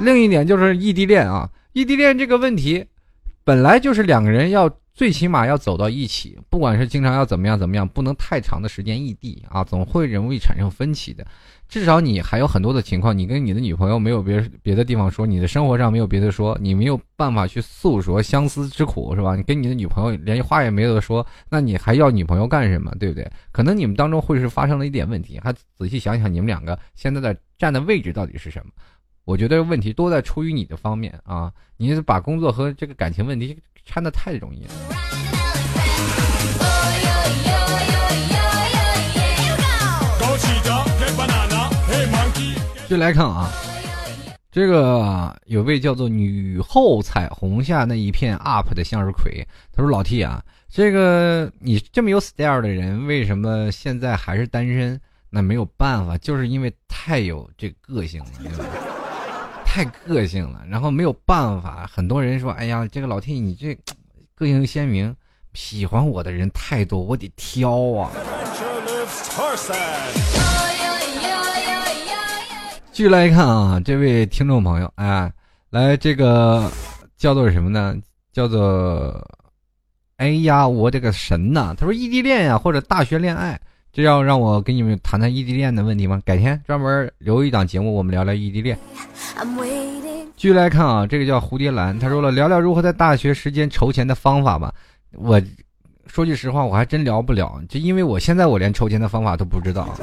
[0.00, 2.86] 另一点就是异地恋啊，异地恋这个问题，
[3.44, 11.26] 本来就是两个人要最起码要走到一起，不管是经常要怎么样怎么样，不能太长的时间异地啊，总会容易产生分歧的。
[11.68, 19.34] 至少你还有很多的情况，你跟你的女朋友没有别别的地方说，你的生活上没有别的说，你没有办法去诉说相思之苦，是吧？
[19.34, 22.94] 你跟你的女朋友连话也没得说，那你还要女朋友干什么？
[23.00, 23.28] 对不对？
[23.50, 28.70] 可能你们当中会是发生了一点问题，还仔细想想你们两个现在的站的位置到底是什么？
[29.24, 34.70] 我觉得问题多在出于你的方面啊，你把工作和这个感情问题掺的太容易了。
[42.86, 43.50] 就来看啊，
[44.52, 55.00] 这个有位叫做女后彩虹下那一片 UP 的向日葵，他说：“老 T 啊，这个你这么有 style 的人，为什么现在还是单身？
[55.30, 58.64] 那没有办法，就是因为太有这个性了，对吧？
[59.74, 61.84] 太个性了，然后没有办法。
[61.92, 63.76] 很多人说：‘哎呀，这个老 T 你这
[64.36, 65.12] 个性鲜明，
[65.52, 69.74] 喜欢我的人太多，我得挑啊。’” Adventure lives Tarzan.
[72.92, 75.32] 继续来看啊，这位听众朋友，哎，
[75.70, 76.70] 来这个
[77.16, 77.96] 叫做什么呢？
[78.32, 79.20] 叫做，
[80.18, 81.74] 哎呀，我这个神呐！
[81.76, 83.60] 他说异地恋呀、或者大学恋爱，
[83.94, 86.20] 这要让我跟你们谈谈异地恋的问题吗？
[86.26, 88.76] 改天专门留一档节目，我们聊聊异地恋。
[90.36, 94.74] 继续来看啊，这个叫蝴蝶兰，他说了，聊聊如何在大学时间筹钱的方法吧。
[95.12, 95.40] 我
[96.08, 99.82] 说句实话，我还真聊不了，就因为我现在我连筹钱的方法都不知道。
[99.82, 99.96] 啊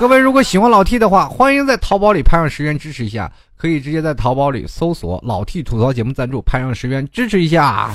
[0.00, 7.88] 各位如果喜欢老 T 的话，欢迎在淘宝里拍上十元支持一下，可以直接在淘宝里搜索“老 T 吐槽节目赞助”，拍上十元支持一下。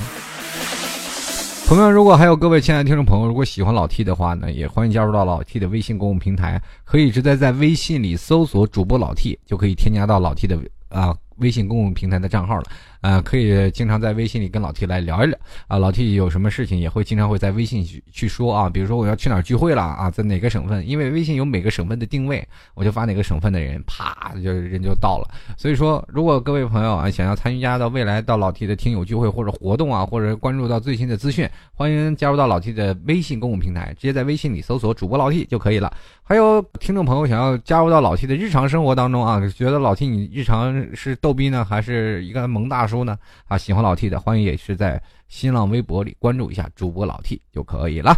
[1.68, 10.58] 同样，如果还有各位亲爱的听众朋友，如果喜欢老 T 的话呢，也欢迎加入到老 T 的微信公共平台，可以直接在微信里搜索主播老 T，就可以添加到老 T 的
[10.88, 12.64] 啊微信公共平台的账号了。
[13.00, 15.78] 啊，可以经常在微信里跟老 T 来聊一聊啊。
[15.78, 25.28] 老 T 有什么事情也会经常会在微信去去说啊，比如说我要去哪儿聚会了啊，在哪个省份，因为微信有每个省份的定位，我就发哪个省份的人，啪就人就到了。
[25.56, 35.92] 所以说，如果各位朋友啊想要参加到未来到老 T 的听友聚会或者活动啊，或者关注到最新的资讯，欢迎加入到老 T 的微信公共平台，直接在微信里搜索主播老 T 就可以了。
[36.24, 43.16] 还有听众朋友想要加入到老 T 的日常生活当中啊，觉得老 T 你日常是逗逼呢，还是一个萌大叔呢？
[43.46, 48.16] 啊，喜欢老 T 的，欢迎也是在新浪微博里关注一下主播老 T 就可以了。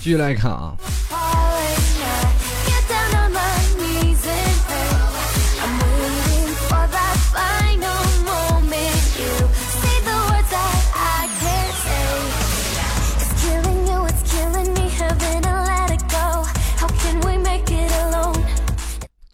[0.00, 0.76] 继续来看啊，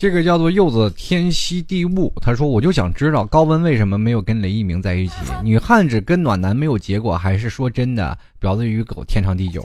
[0.02, 5.14] 这个叫做柚子天西地物，他说我就想知道高温为什么没有跟雷一鸣在一起？
[5.44, 9.64] 女汉子跟暖男没有结果，还是说真的婊子与狗天长地久？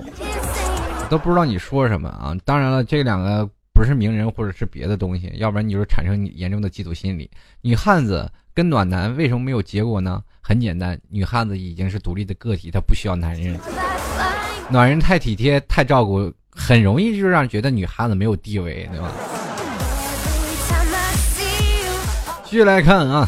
[1.09, 2.37] 都不知道你说什么啊！
[2.45, 7.27] 当然了，这两个不是名人或者是别的东西，要不然你就是产生严重的嫉妒心理。
[7.63, 10.21] 女汉子跟暖男为什么没有结果呢？
[10.39, 13.59] 很简单，女汉子已经是独立的个体，她不需要男人。
[14.69, 19.11] 暖人太体贴、太照顾，很容易就让人觉得女汉子没有地位，对吧？
[22.49, 23.27] 继续来看啊，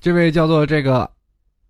[0.00, 1.08] 这位叫做这个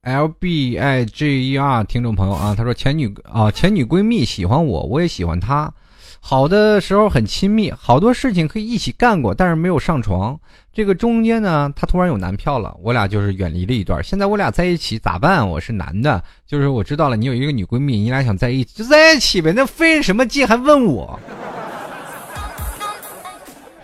[0.01, 5.70] L B I G E R 听众朋友啊，他说前女啊前女闺蜜喜欢我，我也喜欢她，
[6.18, 10.41] 好的时候很亲密，好多事情可以一起干过，但是没有上床。
[10.72, 14.03] 这个中间呢，她突然有男票了，我俩就是远离了一段。
[14.03, 15.47] 现在我俩在一起咋办？
[15.47, 21.20] 我是男的，就是我知道了，你有一个女闺蜜，你俩想在一起就在一起呗，那费什么劲还问我？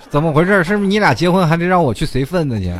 [0.08, 0.64] 怎么回事？
[0.64, 2.72] 是不是你俩结婚还得让我去随份子去？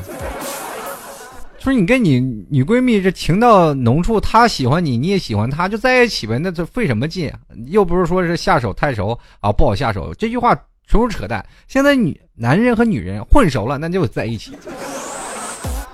[1.59, 7.33] 说你跟你女闺蜜这情到浓处，她喜欢你，你也喜欢她，就在一起呗，那这费什么劲？
[7.67, 10.15] 又不是说是下手太熟啊，不好下手。
[10.15, 10.55] 这句话
[10.87, 11.45] 纯属扯淡。
[11.67, 14.57] 现在女男人和女人混熟了，那就在一起。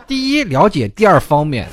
[0.06, 1.66] 第一了解，第二方面。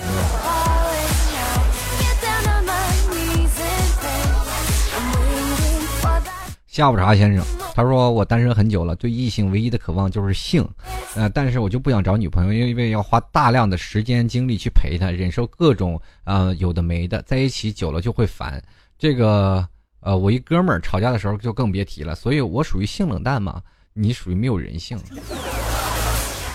[6.67, 7.43] 下午茶先生，
[7.73, 10.67] 他说我单身很久了，对异性唯一的渴望就是性，
[11.15, 18.61] 呃，但是我就不想找女朋友，因为要花大量的时间精力去陪她，忍受各种呃有的没的，在一起久了就会烦。
[18.97, 19.65] 这个
[20.01, 23.61] 呃，我一哥们儿吵架的时候就更别提了，所以我属于性冷淡嘛，
[23.93, 24.97] 你属于没有人性。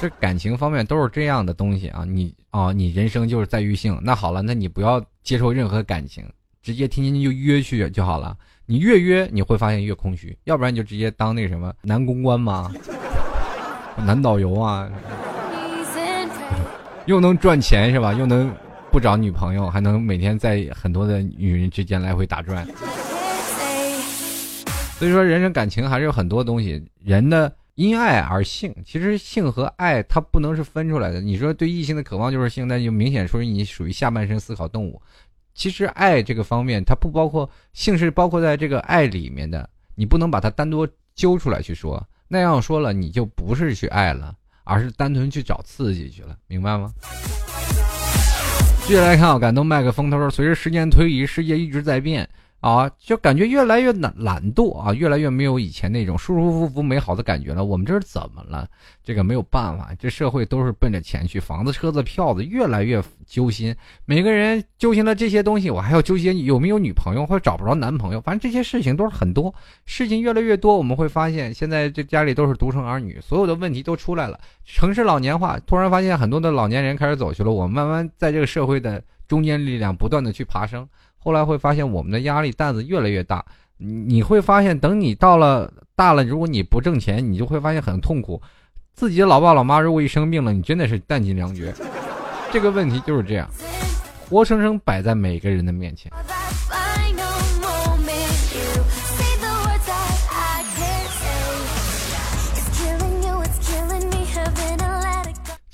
[0.00, 3.98] 这感情方面都是这样的东西啊，你啊，你人生就是在于性。
[4.02, 6.22] 那好了，那你不要接受任何感情，
[6.62, 8.36] 直接天天就约去就好了。
[8.66, 12.72] 你越约你会发现越空虚，要不然你就直接当那什么男公关嘛，
[14.06, 14.90] 男导游啊，
[17.04, 18.14] 又能赚钱是吧？
[18.14, 18.50] 又能
[18.90, 22.66] 不找女朋友，还能每天在很多的女人之间来回打转。
[24.98, 31.20] 所以说，人生感情还是有很多东西，人的因爱而性，其实性和爱它不能是分出来的。
[31.20, 35.02] 你说对异性的渴望就是性，那就明显说你属于下半身思考动物。
[35.54, 39.68] 其实爱这个方面，它不包括性，是包括在这个爱里面的。
[39.94, 44.34] 你不能把它单独揪出来去说，那样说了你就不是去爱了，
[44.64, 46.92] 而是单纯去找刺激去了，明白吗？
[48.86, 52.28] 接下来看啊，感动麦克风，他说：“随着时间推移，世界一直在变
[52.64, 57.62] 啊，就感觉越来越懒懒惰啊，越来越没有以前那种舒舒服服美好的感觉了。
[57.62, 58.66] 我们这是怎么了？
[59.02, 63.76] 这个没有办法，这社会都是奔着钱去，房子、车子、票子越来越揪心。
[64.06, 68.20] 每个人揪心了这些东西，我还要纠结有没有女朋友或者找不着男朋友。
[68.22, 69.54] 反正这些事情都是很多，
[69.84, 74.40] 事情越来越多，我们会发现现在这家里都是独生儿女，所有的问题都出来了。
[74.64, 80.88] 城市老年化，突然发现很多的老年人开始走去了，我们慢慢在这个社会的中间力量不断的去爬升。
[81.24, 83.42] 后来会发现我们的压力担子越来越大，
[83.78, 88.40] 你会发现等你到了大了，如果你不挣钱，你就会发现很痛苦。
[88.92, 91.72] 自己的老爸老妈如果一生病了，你真的是弹尽粮绝。
[92.52, 93.48] 这个问题就是这样，
[94.28, 96.12] 活生生摆在每个人的面前。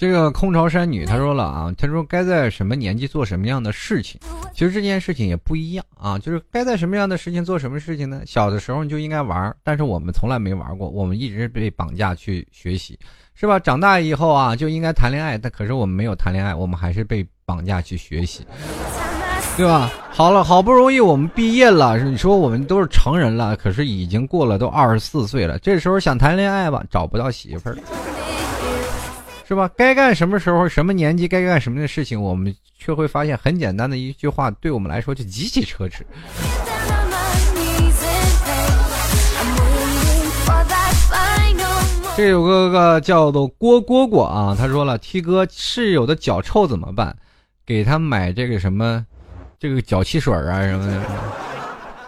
[0.00, 4.18] 这个空巢山女她说了啊，她说该在什么年纪做什么样的事情，
[4.54, 8.22] 其实这件事情也不一样啊，就是该在什么样的事情做什么事情呢？
[8.24, 12.98] 小的时候就应该玩，但是我们从来没玩过，我们一直被绑架去学习，
[13.34, 13.58] 是吧？
[13.58, 18.42] 长大以后啊就应该谈恋爱，但可是我们没有谈恋爱，我们还是被绑架去学习，
[19.58, 19.92] 对吧？
[20.12, 27.76] 好了，好不容易我们毕业了，你说我们都是成人了，可是已经过了都二十四岁了，这时候想谈恋爱吧，找不到媳妇儿。
[29.50, 29.68] 是吧？
[29.76, 36.02] 该干什么时候、什么年纪该干什么的事情，我们却会发现很简单的一句话，对我们来说就极其奢侈。
[42.16, 47.16] 这有个个叫做郭蝈蝈啊，他说了：“T 哥，室友的脚臭怎么办？
[47.66, 49.04] 给他买这个什么，
[49.58, 51.02] 这个脚气水啊什么的。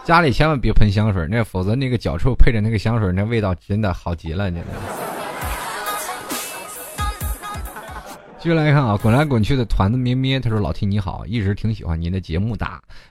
[0.05, 4.63] 家里千万别喷香水，那否则那个脚臭配着那个香水，那味道真的好极了，真
[8.43, 12.67] 继续来看啊，滚来滚去的团子咩咩，他说：“老 T 你好，一直挺喜欢您的节目的，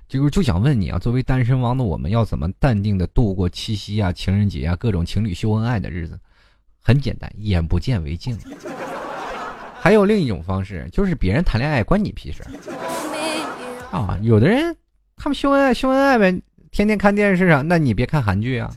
[0.07, 6.21] 就是就想问你啊，作为单身汪的我们，要怎么淡定的度过七夕啊、情人节啊各种情侣秀恩爱的日子？
[6.83, 8.39] 很简单，眼不见为净。
[9.81, 12.45] 还有另一种方式，就是别人谈恋爱关你屁事
[13.91, 14.19] 啊！
[14.21, 14.77] 有的人
[15.17, 18.71] 他们秀恩爱秀恩爱呗，天天看电视啊，那你别看韩剧啊。”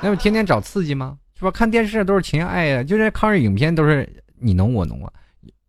[0.00, 1.18] 那不天天找刺激吗？
[1.36, 1.50] 是吧？
[1.50, 4.08] 看电视都是情爱呀，就是抗日影片都是
[4.38, 5.12] 你侬我侬啊。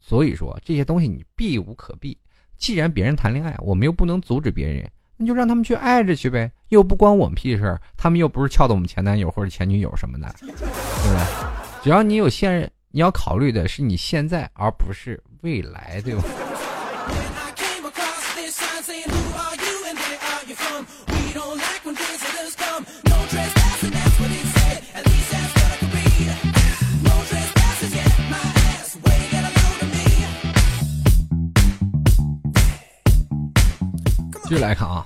[0.08, 2.16] 所以说这些东西你避无可避。
[2.58, 4.88] 既然别人谈恋爱，我们又不能阻止别人，
[5.18, 7.82] 那就让他们去爱着去呗，又不关我们屁事儿。
[7.98, 11.26] 他们又不是撬的我们前男友或者前女友什么的，对不对？
[11.84, 16.24] 只要你有现任，你要考虑的是你现在，而不是未来，对吧？
[34.48, 35.04] 继续来看啊，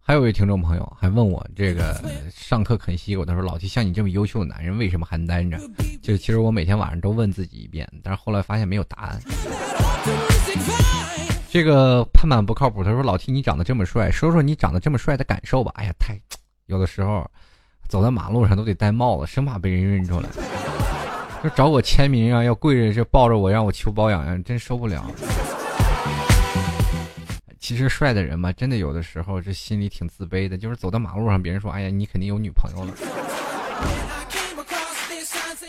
[0.00, 5.58] 还有位听众朋友还问我这个上课啃西瓜，他说老七像你这么优秀的男人为什么还单着？
[6.02, 9.20] 就其实我每天晚上都问自己一遍，但是后来发现没有答案。
[11.50, 15.70] 这个盼盼不靠谱，他说老七你长得这么帅，说说你长得这么帅的感受吧。
[15.74, 16.18] 哎呀，太
[16.68, 17.30] 有的时候
[17.86, 20.28] 走在马路上都得戴帽子，生怕被人认出来。
[21.44, 25.04] 就找我签名啊，要跪着就抱着我让我求包养呀，真受不了。
[27.66, 32.94] 其实帅的人嘛，真的有的时候这心里挺自卑的，就是走到马路上，别人说：“哎呀，你肯定有女朋友了。”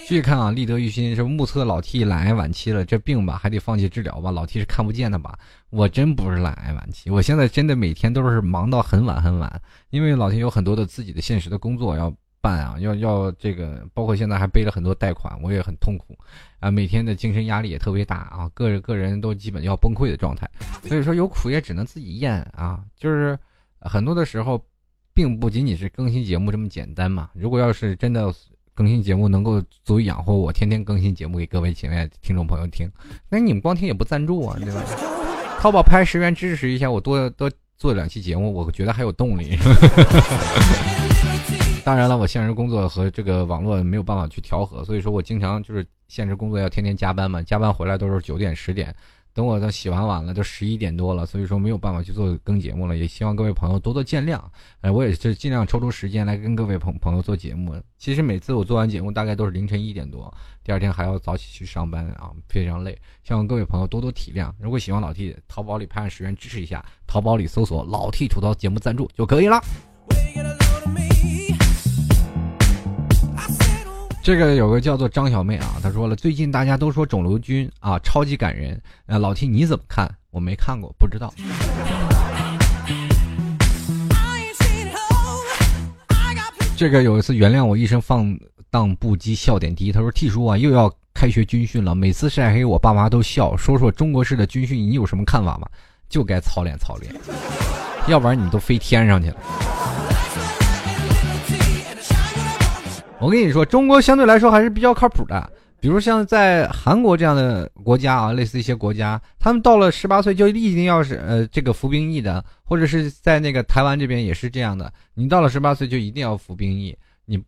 [0.08, 5.39] 继续看啊，立德于心是目测老 T 懒癌晚期了，这病吧还得放弃治疗吧，老 T 是看不见的吧？
[5.72, 16.18] 我真不是懒癌晚期，我现在真的每天都是忙到很晚很晚，因为老 T 有很多的自己的现实的工作要办啊，要要这个，包括现在还背了很多贷款，我也很痛苦
[16.60, 20.50] 啊，每天的精神压力也特别大啊，个人个人都基本要崩溃的状态，
[20.84, 23.38] 所以说有苦也只能自己咽啊，就是
[23.80, 24.64] 很多的时候，
[25.14, 28.34] 并不仅仅是更新节目这么简单嘛，如果要是真的。
[28.78, 32.88] 更新节目能够足以养活我，天天更新节目给各位亲爱的听众朋友听。
[33.28, 34.84] 那你们光听也不赞助啊，对吧？
[35.60, 39.58] 淘宝拍十元支持一下，我多多做两期节目，我觉得还有动力。
[41.88, 48.94] 当然了，我现实工作和这个网络没有办法去调和，所以说我经常就是现实工作要天天加班嘛，加班回来都是九点十点，
[49.34, 54.38] 等我都洗完碗了，都十一点多了，所以说没有办法去做更节目了，也希望各位朋友多多见谅。
[54.82, 57.74] 哎，我也是尽量抽出时间来跟各位朋朋友做节目。
[57.98, 60.30] 其实每次我做完节目大概都是凌晨一点多，
[60.66, 63.00] 第二天还要早起去上班啊，非常累。
[63.24, 64.52] 希望各位朋友多多体谅。
[64.60, 69.64] 如果喜欢老 T，淘宝里拍上十元支持一下，淘宝里搜索“老 T 吐槽节目赞助”就可以了。
[74.28, 80.05] 这个有个叫做张小妹啊，她说了，最近大家都说肿瘤君啊超级感人，呃，老 T 你怎么看？
[80.32, 81.34] 我没看过，不知道。
[86.75, 88.38] 这个有一次原谅我一生放
[88.69, 95.65] 荡不羁笑点低，他说 T 叔啊又要开学军训了，每次晒黑我爸妈都笑，说说中国式的军训你有什么看法吗？
[96.09, 97.15] 就该操练操练，
[98.09, 99.38] 要不然你都飞天上去了。
[103.20, 105.51] 我跟你说，中国相对来说还是比较靠谱的。
[105.80, 116.95] 比如像在韩国这样的国家啊，类似一些国家，他们到了十八岁就一定要是呃这个服兵役的，或者是在那个台湾这边也是这样的，你到了十八岁就一定要服兵役，
[117.26, 117.41] 你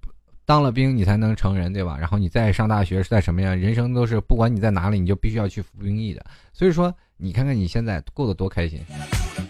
[0.45, 1.97] 当了兵你才能成人，对吧？
[1.99, 6.23] 然后你再上大学是在什么样，人生都是不管你在哪里，你就必须要去服兵役的。
[6.53, 8.79] 所以说，你看看你现在过得多开心，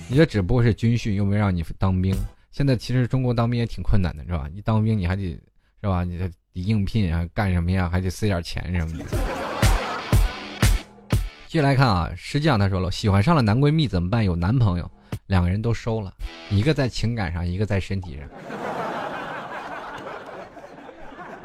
[0.09, 2.13] 你这只不过是军训，又没让你当兵。
[2.51, 4.49] 现在其实中国当兵也挺困难的，是吧？
[4.53, 5.37] 你当兵你还得
[5.81, 6.03] 是吧？
[6.03, 7.89] 你得应聘啊，干什么呀？
[7.89, 9.05] 还得塞点钱什么的。
[11.47, 14.23] 继续来看啊，实际上他说了，喜欢上了男闺蜜怎么办？
[14.23, 14.91] 有男朋友，
[15.27, 16.13] 两个人都收了，
[16.49, 18.29] 一个在情感上，一个在身体上。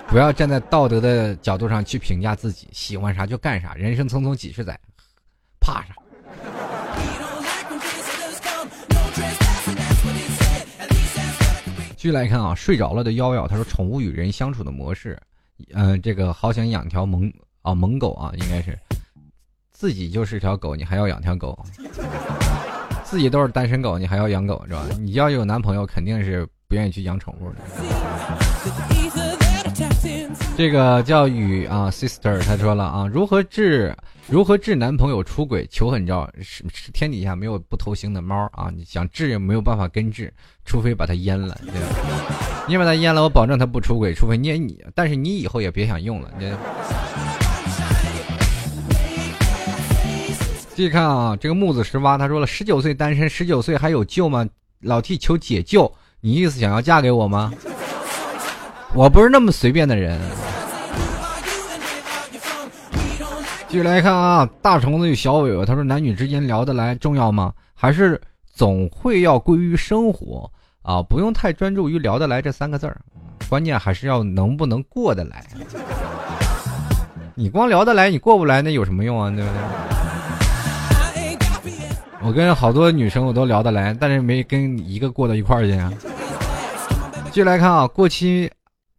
[0.08, 4.78] 不要站在道德的角度上去评价自己，喜欢啥就干啥，人生匆匆几十载，
[5.58, 5.94] 怕啥？
[12.04, 15.18] 继续来看啊，睡着了的妖妖，他说宠物与人相处的模式，
[15.72, 17.32] 嗯、这个好想养条萌
[17.62, 18.78] 啊萌狗啊，应该是
[19.70, 21.58] 自己就是条狗，你还要养条狗，
[23.04, 24.84] 自己都是单身狗，你还要养狗是吧？
[25.00, 27.56] 你要有男朋友，肯定是不愿意去养宠物的。
[30.58, 33.96] 这个叫雨啊，sister，他说了啊，如何治
[34.26, 35.66] 如何治男朋友出轨？
[35.70, 38.70] 求狠招，是是天底下没有不偷腥的猫啊！
[38.74, 40.32] 你想治也没有办法根治，
[40.64, 42.64] 除非把它阉了，对吧？
[42.66, 46.30] 你把它阉了，我保证它不出轨，除非你你，但是你以后也别想用了。
[46.38, 46.50] 你
[50.74, 54.48] 继续看啊，这个木子十八他说了，十九岁单身，十九岁还有救吗？
[54.80, 57.52] 老替求解救，你意思想要嫁给我吗？
[58.94, 60.18] 我不是那么随便的人。
[63.74, 67.52] 继续来看啊，大虫子与小尾巴，他说男女之间聊得来重要吗？
[67.74, 70.48] 还是总会要归于生活？
[70.82, 73.00] 啊，不用太专注于聊得来这三个字儿，
[73.48, 75.44] 关键还是要能不能过得来。
[77.34, 79.28] 你光聊得来，你过不来，那有什么用啊？
[79.28, 79.50] 对不
[81.12, 81.72] 对？
[82.22, 85.92] 我跟好多女生我都聊得来，但是没跟一个过到一块儿去啊。
[87.24, 88.48] 继续来看啊，过期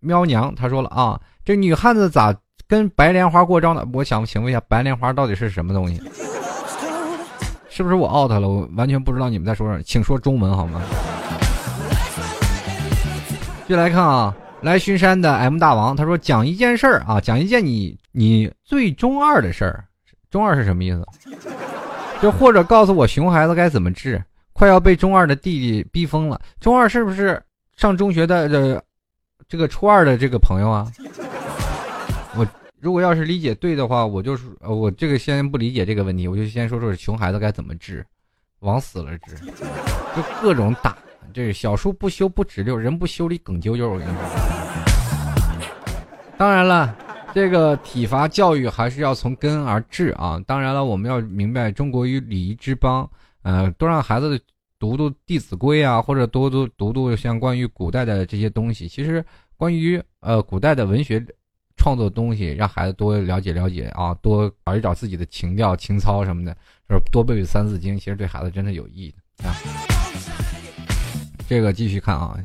[0.01, 2.35] 喵娘他说了啊，这女汉子咋
[2.67, 3.85] 跟白莲花过招呢？
[3.93, 6.01] 我想请问一下，白莲花到底是什么东西？
[7.69, 8.47] 是不是我 out 了？
[8.47, 10.81] 我完全不知道你们在说什么，请说中文好吗？
[13.67, 19.83] 继续来看啊，来巡山的 M 大王他说讲一件事儿啊，讲一件你你最中二的事儿。
[20.29, 21.05] 中二是什么意思？
[22.21, 26.39] 就或者告诉我熊孩子该怎么治，快要被中二的弟弟逼疯了。
[26.59, 27.41] 中二是不是
[27.75, 28.81] 上中学的呃
[29.49, 30.87] 这个初二的这个朋友啊？
[32.85, 38.05] 如果要是理解对的话，我就是呃我这个先不理解这个问题，我就先说说熊孩子该怎么治，
[38.59, 39.35] 往死了治，
[40.15, 40.95] 就各种打。
[41.33, 43.89] 这小树不修不直溜，人不修理梗啾啾。
[43.89, 44.19] 我跟你说，
[46.37, 46.95] 当然了。
[47.33, 50.39] 这个体罚教育还是要从根而治啊！
[50.45, 53.09] 当然了，我们要明白中国与礼仪之邦，
[53.41, 54.39] 呃，多让孩子
[54.77, 58.87] 读读《弟子规》啊，或者多读读读像关于古代的这些东西。
[58.87, 59.25] 其实，
[59.57, 61.19] 关于呃古代的文学
[61.77, 66.55] 创作东西，让孩子多了解了解啊，多找一找自己的情调、情操什么的，
[66.89, 69.55] 是多背背《三字经》，其实对孩子真的有益的啊。
[71.47, 72.37] 这个继续看啊，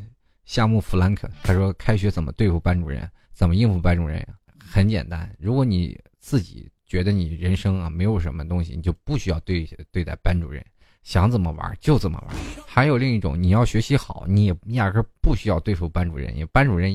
[0.45, 3.09] 夏目弗兰克他说：“开学怎么对付班主任？
[3.33, 4.27] 怎么应付班主任呀？”
[4.61, 10.65] 很简单，如果你自己觉得你人生啊没有什么东西，你就不需要对对待班主任，
[11.03, 12.37] 想怎么玩就怎么玩。
[12.67, 16.93] 还有另一种，你要学习好，你也压根不需要对付班主任，因为班主任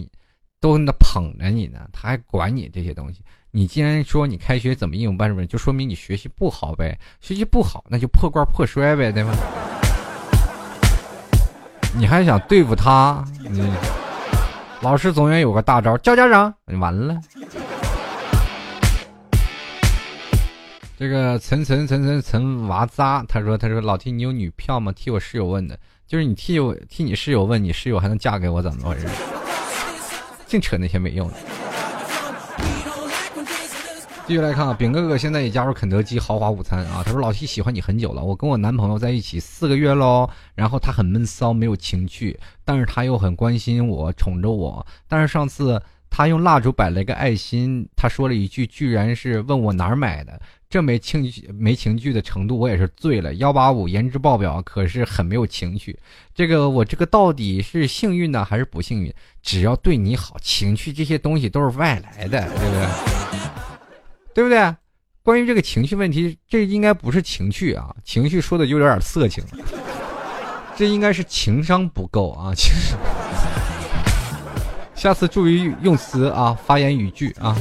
[0.66, 3.22] 都那捧着你呢，他还管你这些东西。
[3.51, 9.32] 你既然说你开学怎么应付班主任，就说明你学习不好呗，学习不好那就破罐破摔呗，对吗？
[11.95, 13.24] 你还想对付他？
[13.47, 13.72] 你
[14.82, 17.16] 老师总要有个大招，叫家长，完了。
[20.97, 24.91] 这个岑岑岑岑岑娃渣，他说：“他说老弟你有女票吗？
[24.93, 29.05] 替我室友问的，就是你替我替你室友问，你室友还能嫁给我，怎么回事？
[30.45, 31.33] 净扯那些没用的。”
[34.27, 37.03] 继续来看啊，饼哥哥现在也加入肯德基豪华午餐啊。
[37.05, 44.83] 他说：“老七喜欢你很久了，我跟我男朋友在一起四个月喽，然后他很闷骚，没有情趣，但是他又很关心我，宠着我。
[45.07, 45.79] 但是上次
[46.18, 50.39] 他用蜡烛摆了一个爱心，他说了一句，居然是问我哪儿买的。”
[50.70, 53.34] 这没情没情趣的程度，我也是醉了。
[53.34, 55.97] 幺八五颜值爆表，可是很没有情趣。
[56.34, 59.13] 这个我这个到底是幸运呢，还是不幸运？
[59.41, 62.88] 只要对你好，情趣这些东西都是外来的，对不对？
[64.36, 64.74] 对不对？
[65.22, 69.43] 关于这个情绪问题，这应该不是情趣啊，情绪说的就有点色情，
[70.78, 72.53] 这应该是情商不够啊。
[72.55, 72.95] 其实，
[75.06, 77.56] 下次注意用词啊，发言语句啊。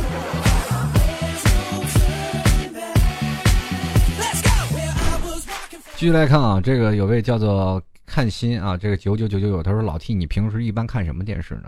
[5.95, 11.65] 继续来看啊，这个有位叫做看心啊，这个九九九九九，他说老 T，你平时一般看什么电视呢？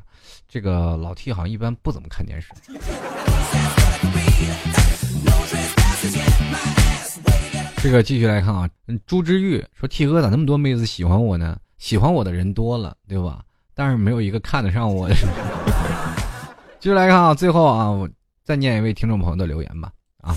[0.49, 2.49] 这个老 T 好像一般不怎么看电视。
[7.83, 8.67] 这个继续来看啊，
[9.07, 11.59] 朱之玉说 T 哥咋那么多妹子喜欢我呢？
[11.77, 13.43] 喜欢我的人多了，对吧？
[13.79, 15.15] 但是没有一个看得上我的。
[16.87, 18.09] 继续来看啊，最后啊，我
[18.45, 19.91] 再念一位听众朋友的留言吧。
[20.23, 20.37] 啊，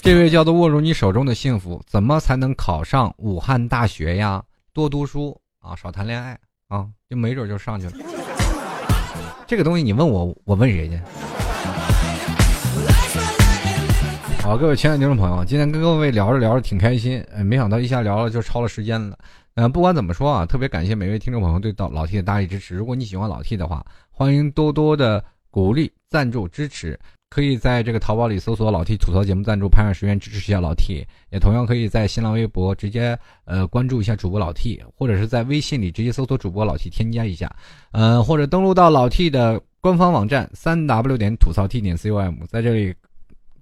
[0.00, 4.42] 这位叫做握住你手中的幸福，怎么才能考上武汉大学呀？
[4.72, 7.92] 多读书啊，少谈恋爱啊，就没准就上去了。
[9.46, 10.98] 这个东西你问我，我问谁去？
[14.42, 19.18] 好，各位亲爱的听众朋友，今天跟各位聊着聊着挺开心，没想到一下聊了就超了时间了。
[19.54, 22.74] 嗯、不管怎么说啊，特别感谢每位听众朋友对到老 T 的大力支持。
[22.74, 26.98] 如果你喜欢老 T 的话，欢迎多多的鼓励、赞助、支持。
[27.30, 31.04] 可以在这个淘宝里搜索“老 T 吐槽节目赞助”，拍上十元支持一下老 T。
[31.30, 37.52] 也同样可以在新浪微博直接呃关注一下主播老 T，或者是在微信里直接搜索主播老 T 添加一下，
[37.90, 42.94] 呃，或者登录到老 T 的官方网站三 w 点吐槽 T 点 com，在这里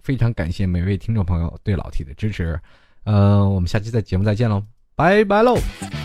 [0.03, 2.61] 非常感谢每位听众朋友对老 T 的支持，
[3.05, 4.62] 呃，我们下期在节目再见喽，
[4.97, 6.02] 拜拜喽。